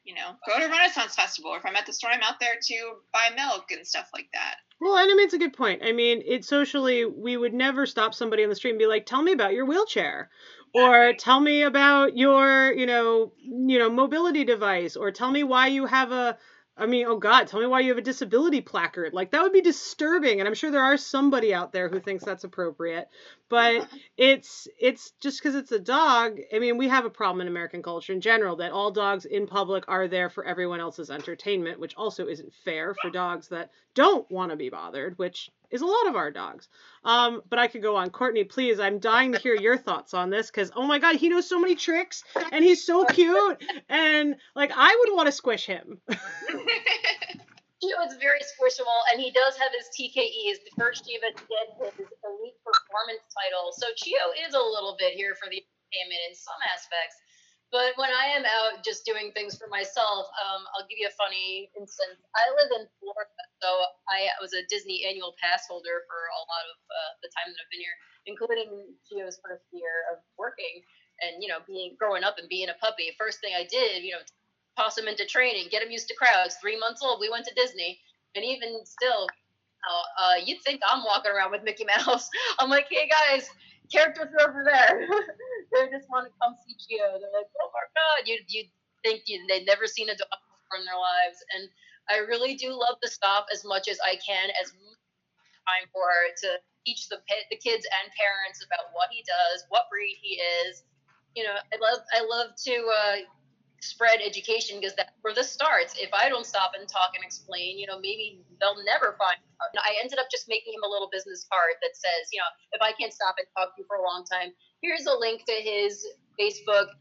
[0.05, 1.53] you know, go to Renaissance Festival.
[1.53, 4.29] Or if I'm at the store, I'm out there to buy milk and stuff like
[4.33, 4.57] that.
[4.81, 5.83] Well, and I mean, it's a good point.
[5.85, 9.07] I mean, it socially, we would never stop somebody on the street and be like,
[9.07, 10.29] "Tell me about your wheelchair,"
[10.75, 15.69] or "Tell me about your, you know, you know, mobility device," or "Tell me why
[15.69, 16.37] you have a."
[16.77, 19.13] I mean, oh God, tell me why you have a disability placard.
[19.15, 22.25] Like that would be disturbing, and I'm sure there are somebody out there who thinks
[22.25, 23.09] that's appropriate.
[23.53, 23.87] But
[24.17, 26.41] it's it's just because it's a dog.
[26.55, 29.47] I mean, we have a problem in American culture in general that all dogs in
[29.47, 34.29] public are there for everyone else's entertainment, which also isn't fair for dogs that don't
[34.31, 36.67] want to be bothered, which is a lot of our dogs.
[37.05, 38.09] Um, but I could go on.
[38.09, 41.29] Courtney, please, I'm dying to hear your thoughts on this because oh my god, he
[41.29, 45.67] knows so many tricks and he's so cute and like I would want to squish
[45.67, 45.99] him.
[47.83, 50.63] Chio is very squishable, and he does have his TKEs.
[50.63, 51.67] The first Shiba did
[51.99, 56.35] his elite performance title, so Chio is a little bit here for the entertainment in
[56.39, 57.19] some aspects.
[57.75, 61.17] But when I am out just doing things for myself, um, I'll give you a
[61.19, 62.23] funny instance.
[62.39, 63.67] I live in Florida, so
[64.07, 67.59] I was a Disney annual pass holder for a lot of uh, the time that
[67.59, 67.99] I've been here,
[68.31, 68.71] including
[69.11, 70.87] Chio's first year of working
[71.25, 73.11] and you know being growing up and being a puppy.
[73.19, 74.23] First thing I did, you know,
[74.77, 76.57] toss him into training, get him used to crowds.
[76.61, 77.99] Three months old, we went to Disney,
[78.35, 79.27] and even still,
[79.85, 82.31] uh, uh, you'd think I'm walking around with Mickey Mouse.
[82.59, 83.49] I'm like, hey guys,
[83.91, 85.07] characters are over there.
[85.73, 87.19] they just want to come see Chio.
[87.21, 88.65] They're like, oh my god, you you
[89.05, 91.69] think you, they've never seen a dog before in their lives, and
[92.11, 94.73] I really do love to stop as much as I can, as
[95.69, 96.09] time for
[96.43, 96.49] to
[96.87, 97.19] teach the
[97.51, 100.83] the kids and parents about what he does, what breed he is.
[101.35, 103.17] You know, I love I love to uh,
[103.83, 105.99] spread education because that's where this starts.
[105.99, 109.75] If I don't stop and talk and explain, you know, maybe they'll never find out.
[109.75, 112.81] I ended up just making him a little business card that says, you know, if
[112.81, 115.57] I can't stop and talk to you for a long time, here's a link to
[115.59, 116.07] his
[116.39, 116.95] Facebook,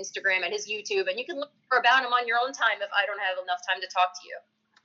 [0.00, 2.90] Instagram, and his YouTube, and you can look about him on your own time if
[2.94, 4.36] I don't have enough time to talk to you.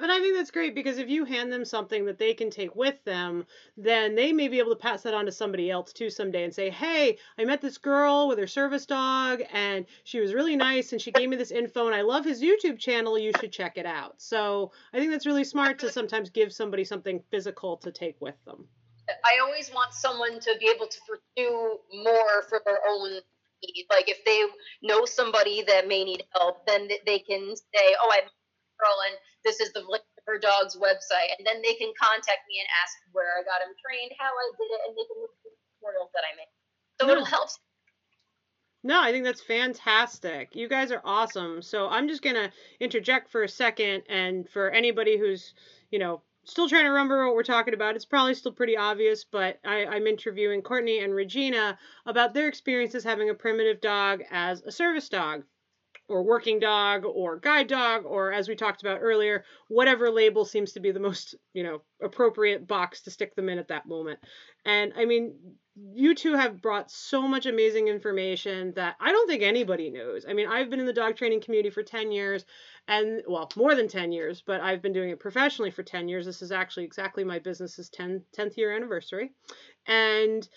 [0.02, 2.74] And I think that's great because if you hand them something that they can take
[2.74, 3.46] with them,
[3.76, 6.54] then they may be able to pass that on to somebody else too someday and
[6.54, 10.94] say, Hey, I met this girl with her service dog and she was really nice
[10.94, 13.20] and she gave me this info and I love his YouTube channel.
[13.20, 14.22] You should check it out.
[14.22, 18.36] So I think that's really smart to sometimes give somebody something physical to take with
[18.46, 18.68] them.
[19.10, 23.20] I always want someone to be able to pursue more for their own
[23.64, 23.86] need.
[23.90, 24.46] Like if they
[24.82, 28.30] know somebody that may need help, then they can say, "Oh, a
[28.80, 32.48] girl, and this is the link to her dog's website," and then they can contact
[32.48, 35.20] me and ask where I got him trained, how I did it, and they can
[35.22, 36.52] look at the tutorials that I made.
[37.00, 37.14] So No.
[37.14, 37.50] it'll help.
[38.84, 40.56] No, I think that's fantastic.
[40.56, 41.62] You guys are awesome.
[41.62, 45.54] So I'm just gonna interject for a second, and for anybody who's,
[45.92, 49.26] you know, still trying to remember what we're talking about, it's probably still pretty obvious,
[49.26, 54.62] but I, I'm interviewing Courtney and Regina about their experiences having a primitive dog as
[54.62, 55.44] a service dog.
[56.10, 60.72] Or working dog, or guide dog, or as we talked about earlier, whatever label seems
[60.74, 64.20] to be the most, you know, appropriate box to stick them in at that moment.
[64.66, 65.36] And I mean,
[65.94, 70.26] you two have brought so much amazing information that I don't think anybody knows.
[70.28, 72.46] I mean, I've been in the dog training community for 10 years
[72.88, 76.26] and well, more than 10 years, but I've been doing it professionally for 10 years.
[76.26, 79.32] This is actually exactly my business's 10 10th year anniversary.
[79.86, 80.48] And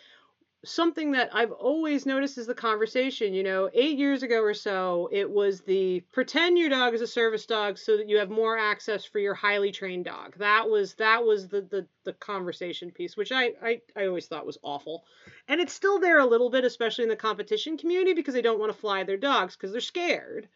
[0.64, 3.34] something that I've always noticed is the conversation.
[3.34, 7.06] You know, eight years ago or so, it was the pretend your dog is a
[7.06, 10.36] service dog so that you have more access for your highly trained dog.
[10.38, 14.46] That was that was the the, the conversation piece, which I, I I always thought
[14.46, 15.04] was awful.
[15.48, 18.60] And it's still there a little bit, especially in the competition community, because they don't
[18.60, 20.48] want to fly their dogs because they're scared.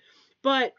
[0.43, 0.75] But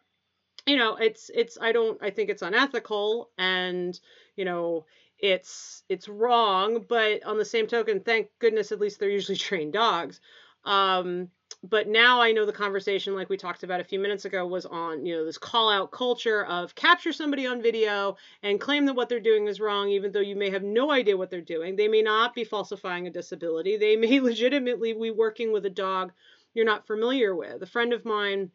[0.65, 3.99] you know, it's it's I don't I think it's unethical and
[4.36, 4.86] you know
[5.20, 9.74] it's it's wrong but on the same token thank goodness at least they're usually trained
[9.74, 10.20] dogs.
[10.65, 11.30] Um,
[11.63, 14.65] but now i know the conversation like we talked about a few minutes ago was
[14.65, 18.93] on you know this call out culture of capture somebody on video and claim that
[18.93, 21.76] what they're doing is wrong even though you may have no idea what they're doing.
[21.76, 23.78] They may not be falsifying a disability.
[23.78, 26.11] They may legitimately be working with a dog
[26.53, 27.61] you're not familiar with.
[27.61, 28.51] A friend of mine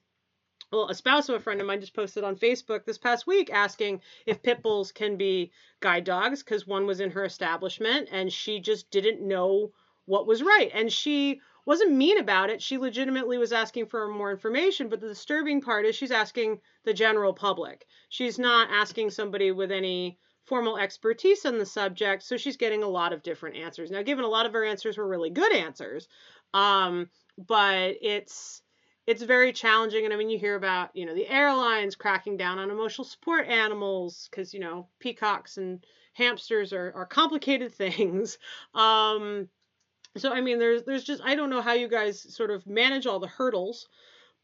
[0.72, 3.52] well, a spouse of a friend of mine just posted on Facebook this past week
[3.52, 8.32] asking if pit bulls can be guide dogs because one was in her establishment and
[8.32, 9.72] she just didn't know
[10.06, 10.70] what was right.
[10.72, 12.62] And she wasn't mean about it.
[12.62, 14.88] She legitimately was asking for more information.
[14.88, 17.86] But the disturbing part is she's asking the general public.
[18.08, 22.22] She's not asking somebody with any formal expertise on the subject.
[22.22, 23.90] So she's getting a lot of different answers.
[23.90, 26.08] Now, given a lot of her answers were really good answers,
[26.52, 28.61] um, but it's
[29.06, 32.58] it's very challenging and i mean you hear about you know the airlines cracking down
[32.58, 35.84] on emotional support animals because you know peacocks and
[36.14, 38.38] hamsters are, are complicated things
[38.74, 39.48] um
[40.16, 43.06] so i mean there's there's just i don't know how you guys sort of manage
[43.06, 43.88] all the hurdles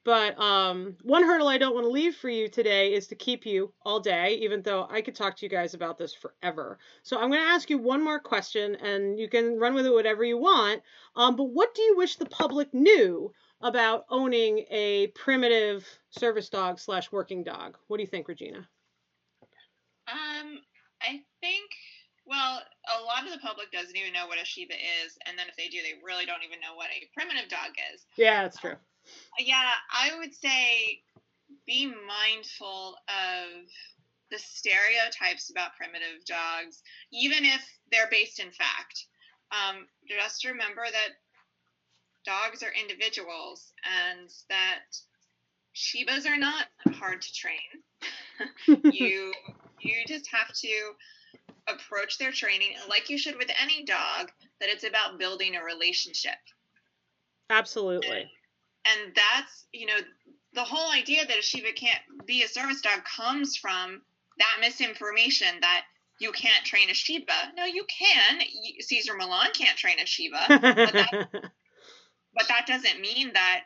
[0.09, 3.45] but um, one hurdle I don't want to leave for you today is to keep
[3.45, 6.79] you all day, even though I could talk to you guys about this forever.
[7.03, 9.93] So I'm going to ask you one more question, and you can run with it
[9.93, 10.83] whatever you want.
[11.15, 16.79] Um, but what do you wish the public knew about owning a primitive service dog
[16.79, 17.77] slash working dog?
[17.89, 18.69] What do you think, Regina?
[20.09, 20.61] Um,
[21.03, 21.71] I think
[22.29, 25.49] well, a lot of the public doesn't even know what a Shiba is, and then
[25.49, 28.05] if they do, they really don't even know what a primitive dog is.
[28.17, 28.77] Yeah, that's true.
[29.39, 31.01] Yeah, I would say
[31.67, 33.65] be mindful of
[34.31, 39.07] the stereotypes about primitive dogs, even if they're based in fact.
[39.51, 41.17] Um, just remember that
[42.29, 44.85] dogs are individuals and that
[45.75, 48.83] Shibas are not hard to train.
[48.93, 49.33] you
[49.81, 50.93] you just have to
[51.69, 56.39] approach their training like you should with any dog that it's about building a relationship.
[57.51, 58.31] Absolutely
[58.89, 59.99] and that's you know
[60.55, 64.01] the whole idea that a shiba can't be a service dog comes from
[64.39, 65.85] that misinformation that
[66.21, 68.41] you can't train a shiba no you can
[68.81, 71.29] Cesar Millan can't train a shiba but that,
[72.35, 73.63] but that doesn't mean that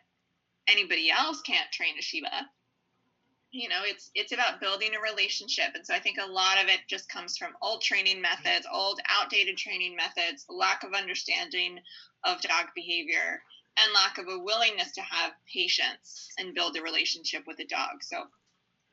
[0.69, 2.49] anybody else can't train a shiba
[3.51, 6.69] you know it's it's about building a relationship and so i think a lot of
[6.69, 11.79] it just comes from old training methods old outdated training methods lack of understanding
[12.25, 13.43] of dog behavior
[13.77, 18.03] and lack of a willingness to have patience and build a relationship with a dog.
[18.03, 18.25] So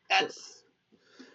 [0.10, 0.64] that's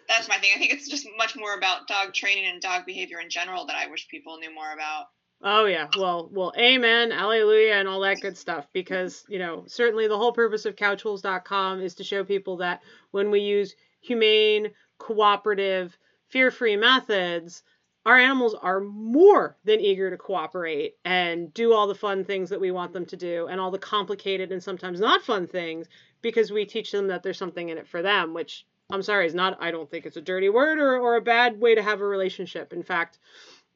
[0.09, 0.51] that's my thing.
[0.55, 3.77] I think it's just much more about dog training and dog behavior in general that
[3.77, 5.07] I wish people knew more about.
[5.47, 8.67] Oh yeah, well, well, amen, alleluia, and all that good stuff.
[8.73, 13.31] Because you know, certainly the whole purpose of CouchWolves.com is to show people that when
[13.31, 17.63] we use humane, cooperative, fear-free methods,
[18.07, 22.61] our animals are more than eager to cooperate and do all the fun things that
[22.61, 25.87] we want them to do and all the complicated and sometimes not fun things
[26.23, 29.35] because we teach them that there's something in it for them, which I'm sorry is
[29.35, 32.01] not, I don't think it's a dirty word or, or a bad way to have
[32.01, 32.73] a relationship.
[32.73, 33.19] In fact,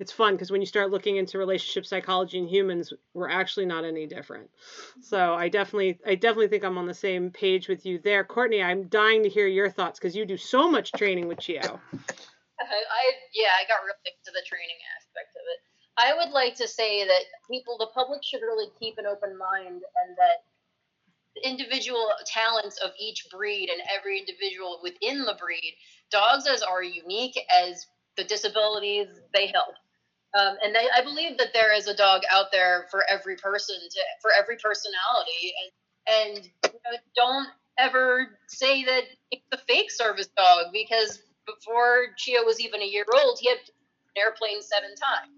[0.00, 3.84] it's fun because when you start looking into relationship psychology in humans, we're actually not
[3.84, 4.48] any different.
[5.00, 8.62] So I definitely, I definitely think I'm on the same page with you there, Courtney.
[8.62, 11.80] I'm dying to hear your thoughts because you do so much training with Chio.
[12.60, 15.60] I yeah, I got really into the training aspect of it.
[15.98, 19.82] I would like to say that people, the public, should really keep an open mind,
[19.82, 20.46] and that
[21.34, 25.74] the individual talents of each breed and every individual within the breed,
[26.10, 27.86] dogs as are unique as
[28.16, 29.74] the disabilities they help.
[30.34, 33.76] Um, and they, I believe that there is a dog out there for every person,
[33.76, 35.72] to, for every personality, and
[36.08, 37.48] and you know, don't
[37.78, 43.04] ever say that it's a fake service dog because before Chio was even a year
[43.14, 45.32] old, he had an airplane seven times.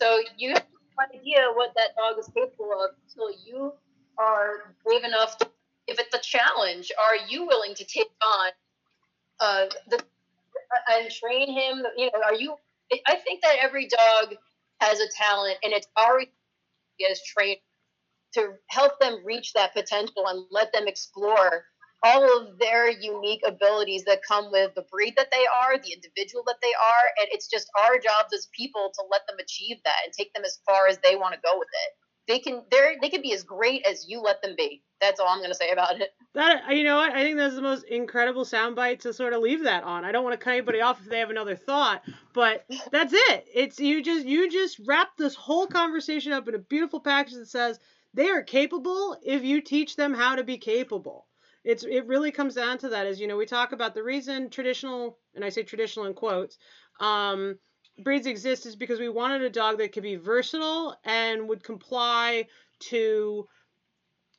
[0.00, 3.72] So you have no idea what that dog is capable of until you
[4.18, 5.48] are brave enough to,
[5.86, 8.50] if it's a challenge, are you willing to take on
[9.40, 11.84] uh, the uh, and train him?
[11.96, 12.56] You know, are you?
[13.06, 14.36] I think that every dog
[14.80, 16.20] has a talent, and it's our
[17.10, 17.58] as trainers
[18.34, 21.64] to help them reach that potential and let them explore
[22.04, 26.44] all of their unique abilities that come with the breed that they are, the individual
[26.46, 29.96] that they are, and it's just our jobs as people to let them achieve that
[30.04, 31.99] and take them as far as they want to go with it.
[32.28, 34.82] They can they're they can be as great as you let them be.
[35.00, 36.10] That's all I'm going to say about it.
[36.34, 39.64] That you know what I think that's the most incredible soundbite to sort of leave
[39.64, 40.04] that on.
[40.04, 42.02] I don't want to cut anybody off if they have another thought,
[42.32, 43.46] but that's it.
[43.54, 47.48] It's you just you just wrap this whole conversation up in a beautiful package that
[47.48, 47.80] says
[48.14, 51.26] they are capable if you teach them how to be capable
[51.64, 54.48] it's it really comes down to that is you know we talk about the reason
[54.50, 56.58] traditional and i say traditional in quotes
[57.00, 57.58] um,
[58.04, 62.46] breeds exist is because we wanted a dog that could be versatile and would comply
[62.80, 63.46] to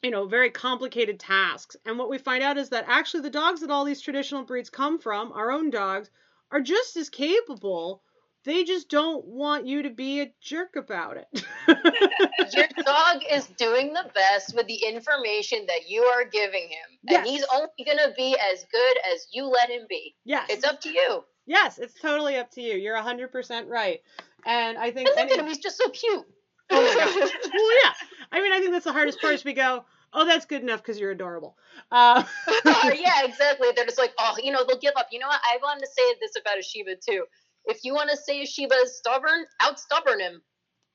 [0.01, 3.61] you know very complicated tasks and what we find out is that actually the dogs
[3.61, 6.09] that all these traditional breeds come from our own dogs
[6.51, 8.01] are just as capable
[8.43, 11.45] they just don't want you to be a jerk about it.
[11.67, 17.15] Your dog is doing the best with the information that you are giving him.
[17.15, 20.15] And he's only going to be as good as you let him be.
[20.25, 20.47] yes.
[20.49, 21.23] It's up to you.
[21.45, 22.75] Yes, it's totally up to you.
[22.75, 23.99] You're 100% right.
[24.45, 26.25] And I think And look any- at him, he's just so cute.
[26.69, 27.31] Oh my gosh.
[27.53, 27.93] well, yeah.
[28.31, 29.83] I mean, I think that's the hardest part is we go,
[30.13, 31.57] oh, that's good enough because you're adorable.
[31.91, 32.23] Uh,
[32.65, 33.69] yeah, exactly.
[33.75, 35.07] They're just like, oh, you know, they'll give up.
[35.11, 35.41] You know what?
[35.43, 37.25] I wanted to say this about a Shiba too.
[37.65, 40.41] If you want to say a Shiba is stubborn, out stubborn him.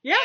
[0.03, 0.15] yeah,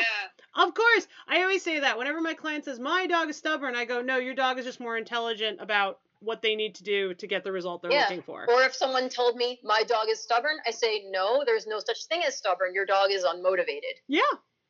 [0.55, 0.63] Yeah.
[0.65, 1.07] of course.
[1.27, 1.97] I always say that.
[1.97, 4.79] Whenever my client says, my dog is stubborn, I go, no, your dog is just
[4.79, 8.01] more intelligent about what they need to do to get the result they're Yeah.
[8.01, 8.49] looking for.
[8.49, 12.05] Or if someone told me my dog is stubborn, I say, no, there's no such
[12.05, 12.73] thing as stubborn.
[12.73, 13.95] Your dog is unmotivated.
[14.07, 14.21] Yeah,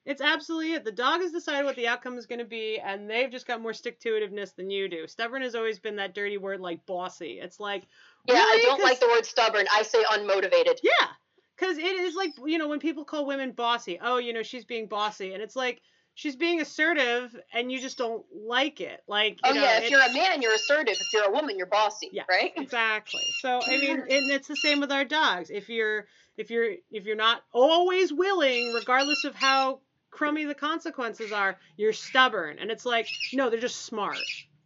[0.05, 0.83] it's absolutely it.
[0.83, 3.61] The dog has decided what the outcome is going to be, and they've just got
[3.61, 5.07] more stick to itiveness than you do.
[5.07, 7.39] Stubborn has always been that dirty word like bossy.
[7.39, 7.87] It's like,
[8.27, 9.65] Yeah, I don't like the word stubborn.
[9.73, 10.79] I say unmotivated.
[10.83, 11.07] Yeah,
[11.55, 13.99] because it is like you know when people call women bossy.
[14.01, 15.81] Oh, you know she's being bossy, and it's like
[16.15, 19.01] she's being assertive, and you just don't like it.
[19.07, 20.95] Like you Oh know, yeah, if you're a man, you're assertive.
[20.99, 22.09] If you're a woman, you're bossy.
[22.11, 22.23] Yeah.
[22.29, 22.53] Right?
[22.55, 23.23] Exactly.
[23.39, 25.49] So I mean, and it's the same with our dogs.
[25.49, 26.05] If you're
[26.37, 31.93] if you're if you're not always willing, regardless of how crummy the consequences are, you're
[31.93, 32.57] stubborn.
[32.59, 34.17] And it's like, no, they're just smart.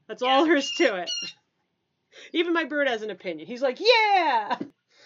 [0.07, 1.09] That's all there is to it.
[2.33, 3.47] Even my bird has an opinion.
[3.47, 4.57] He's like, yeah.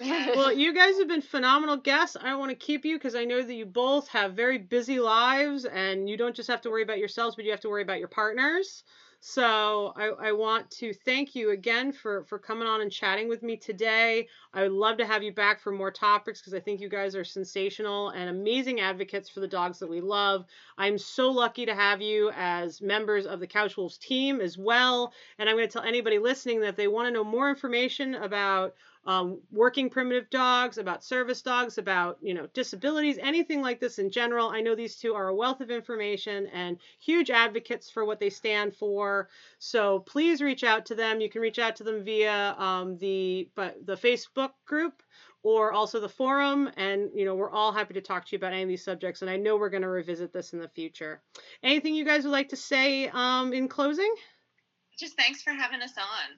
[0.35, 2.17] Well, you guys have been phenomenal guests.
[2.19, 5.65] I want to keep you because I know that you both have very busy lives
[5.65, 7.99] and you don't just have to worry about yourselves, but you have to worry about
[7.99, 8.83] your partners.
[9.23, 13.43] So I, I want to thank you again for, for coming on and chatting with
[13.43, 14.27] me today.
[14.51, 17.15] I would love to have you back for more topics because I think you guys
[17.15, 20.45] are sensational and amazing advocates for the dogs that we love.
[20.79, 25.13] I'm so lucky to have you as members of the Couch Wolves team as well.
[25.37, 28.15] And I'm going to tell anybody listening that if they want to know more information
[28.15, 28.73] about
[29.05, 34.11] um, working primitive dogs, about service dogs, about you know disabilities, anything like this in
[34.11, 34.49] general.
[34.49, 38.29] I know these two are a wealth of information and huge advocates for what they
[38.29, 39.29] stand for.
[39.59, 41.21] So please reach out to them.
[41.21, 45.01] You can reach out to them via um, the but the Facebook group
[45.43, 48.53] or also the forum and you know we're all happy to talk to you about
[48.53, 51.19] any of these subjects and i know we're going to revisit this in the future
[51.63, 54.13] anything you guys would like to say um, in closing
[54.97, 56.37] Just thanks for having us on.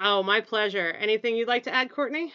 [0.00, 2.32] Oh my pleasure anything you'd like to add courtney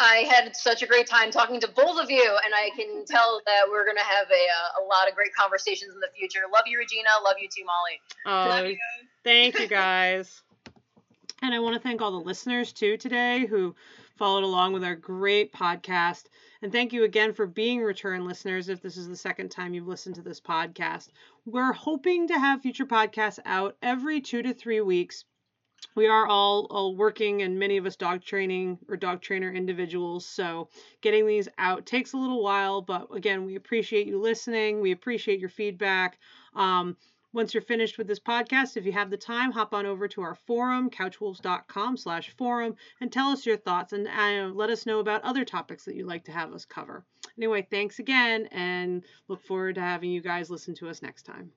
[0.00, 3.40] I had such a great time talking to both of you, and I can tell
[3.46, 6.40] that we're gonna have a uh, a lot of great conversations in the future.
[6.52, 7.08] Love you, Regina.
[7.24, 8.00] Love you too, Molly.
[8.26, 8.78] oh Love you.
[9.24, 10.42] Thank you guys.
[11.42, 13.74] And I want to thank all the listeners too today who
[14.16, 16.24] followed along with our great podcast.
[16.62, 19.86] And thank you again for being return listeners if this is the second time you've
[19.86, 21.08] listened to this podcast.
[21.46, 25.24] We're hoping to have future podcasts out every two to three weeks.
[25.94, 30.26] We are all, all working and many of us dog training or dog trainer individuals.
[30.26, 30.68] So
[31.00, 34.80] getting these out takes a little while, but again, we appreciate you listening.
[34.80, 36.18] We appreciate your feedback.
[36.54, 36.96] Um,
[37.32, 40.22] once you're finished with this podcast, if you have the time, hop on over to
[40.22, 44.98] our forum, couchwolves.com slash forum, and tell us your thoughts and uh, let us know
[45.00, 47.04] about other topics that you'd like to have us cover.
[47.36, 51.52] Anyway, thanks again, and look forward to having you guys listen to us next time.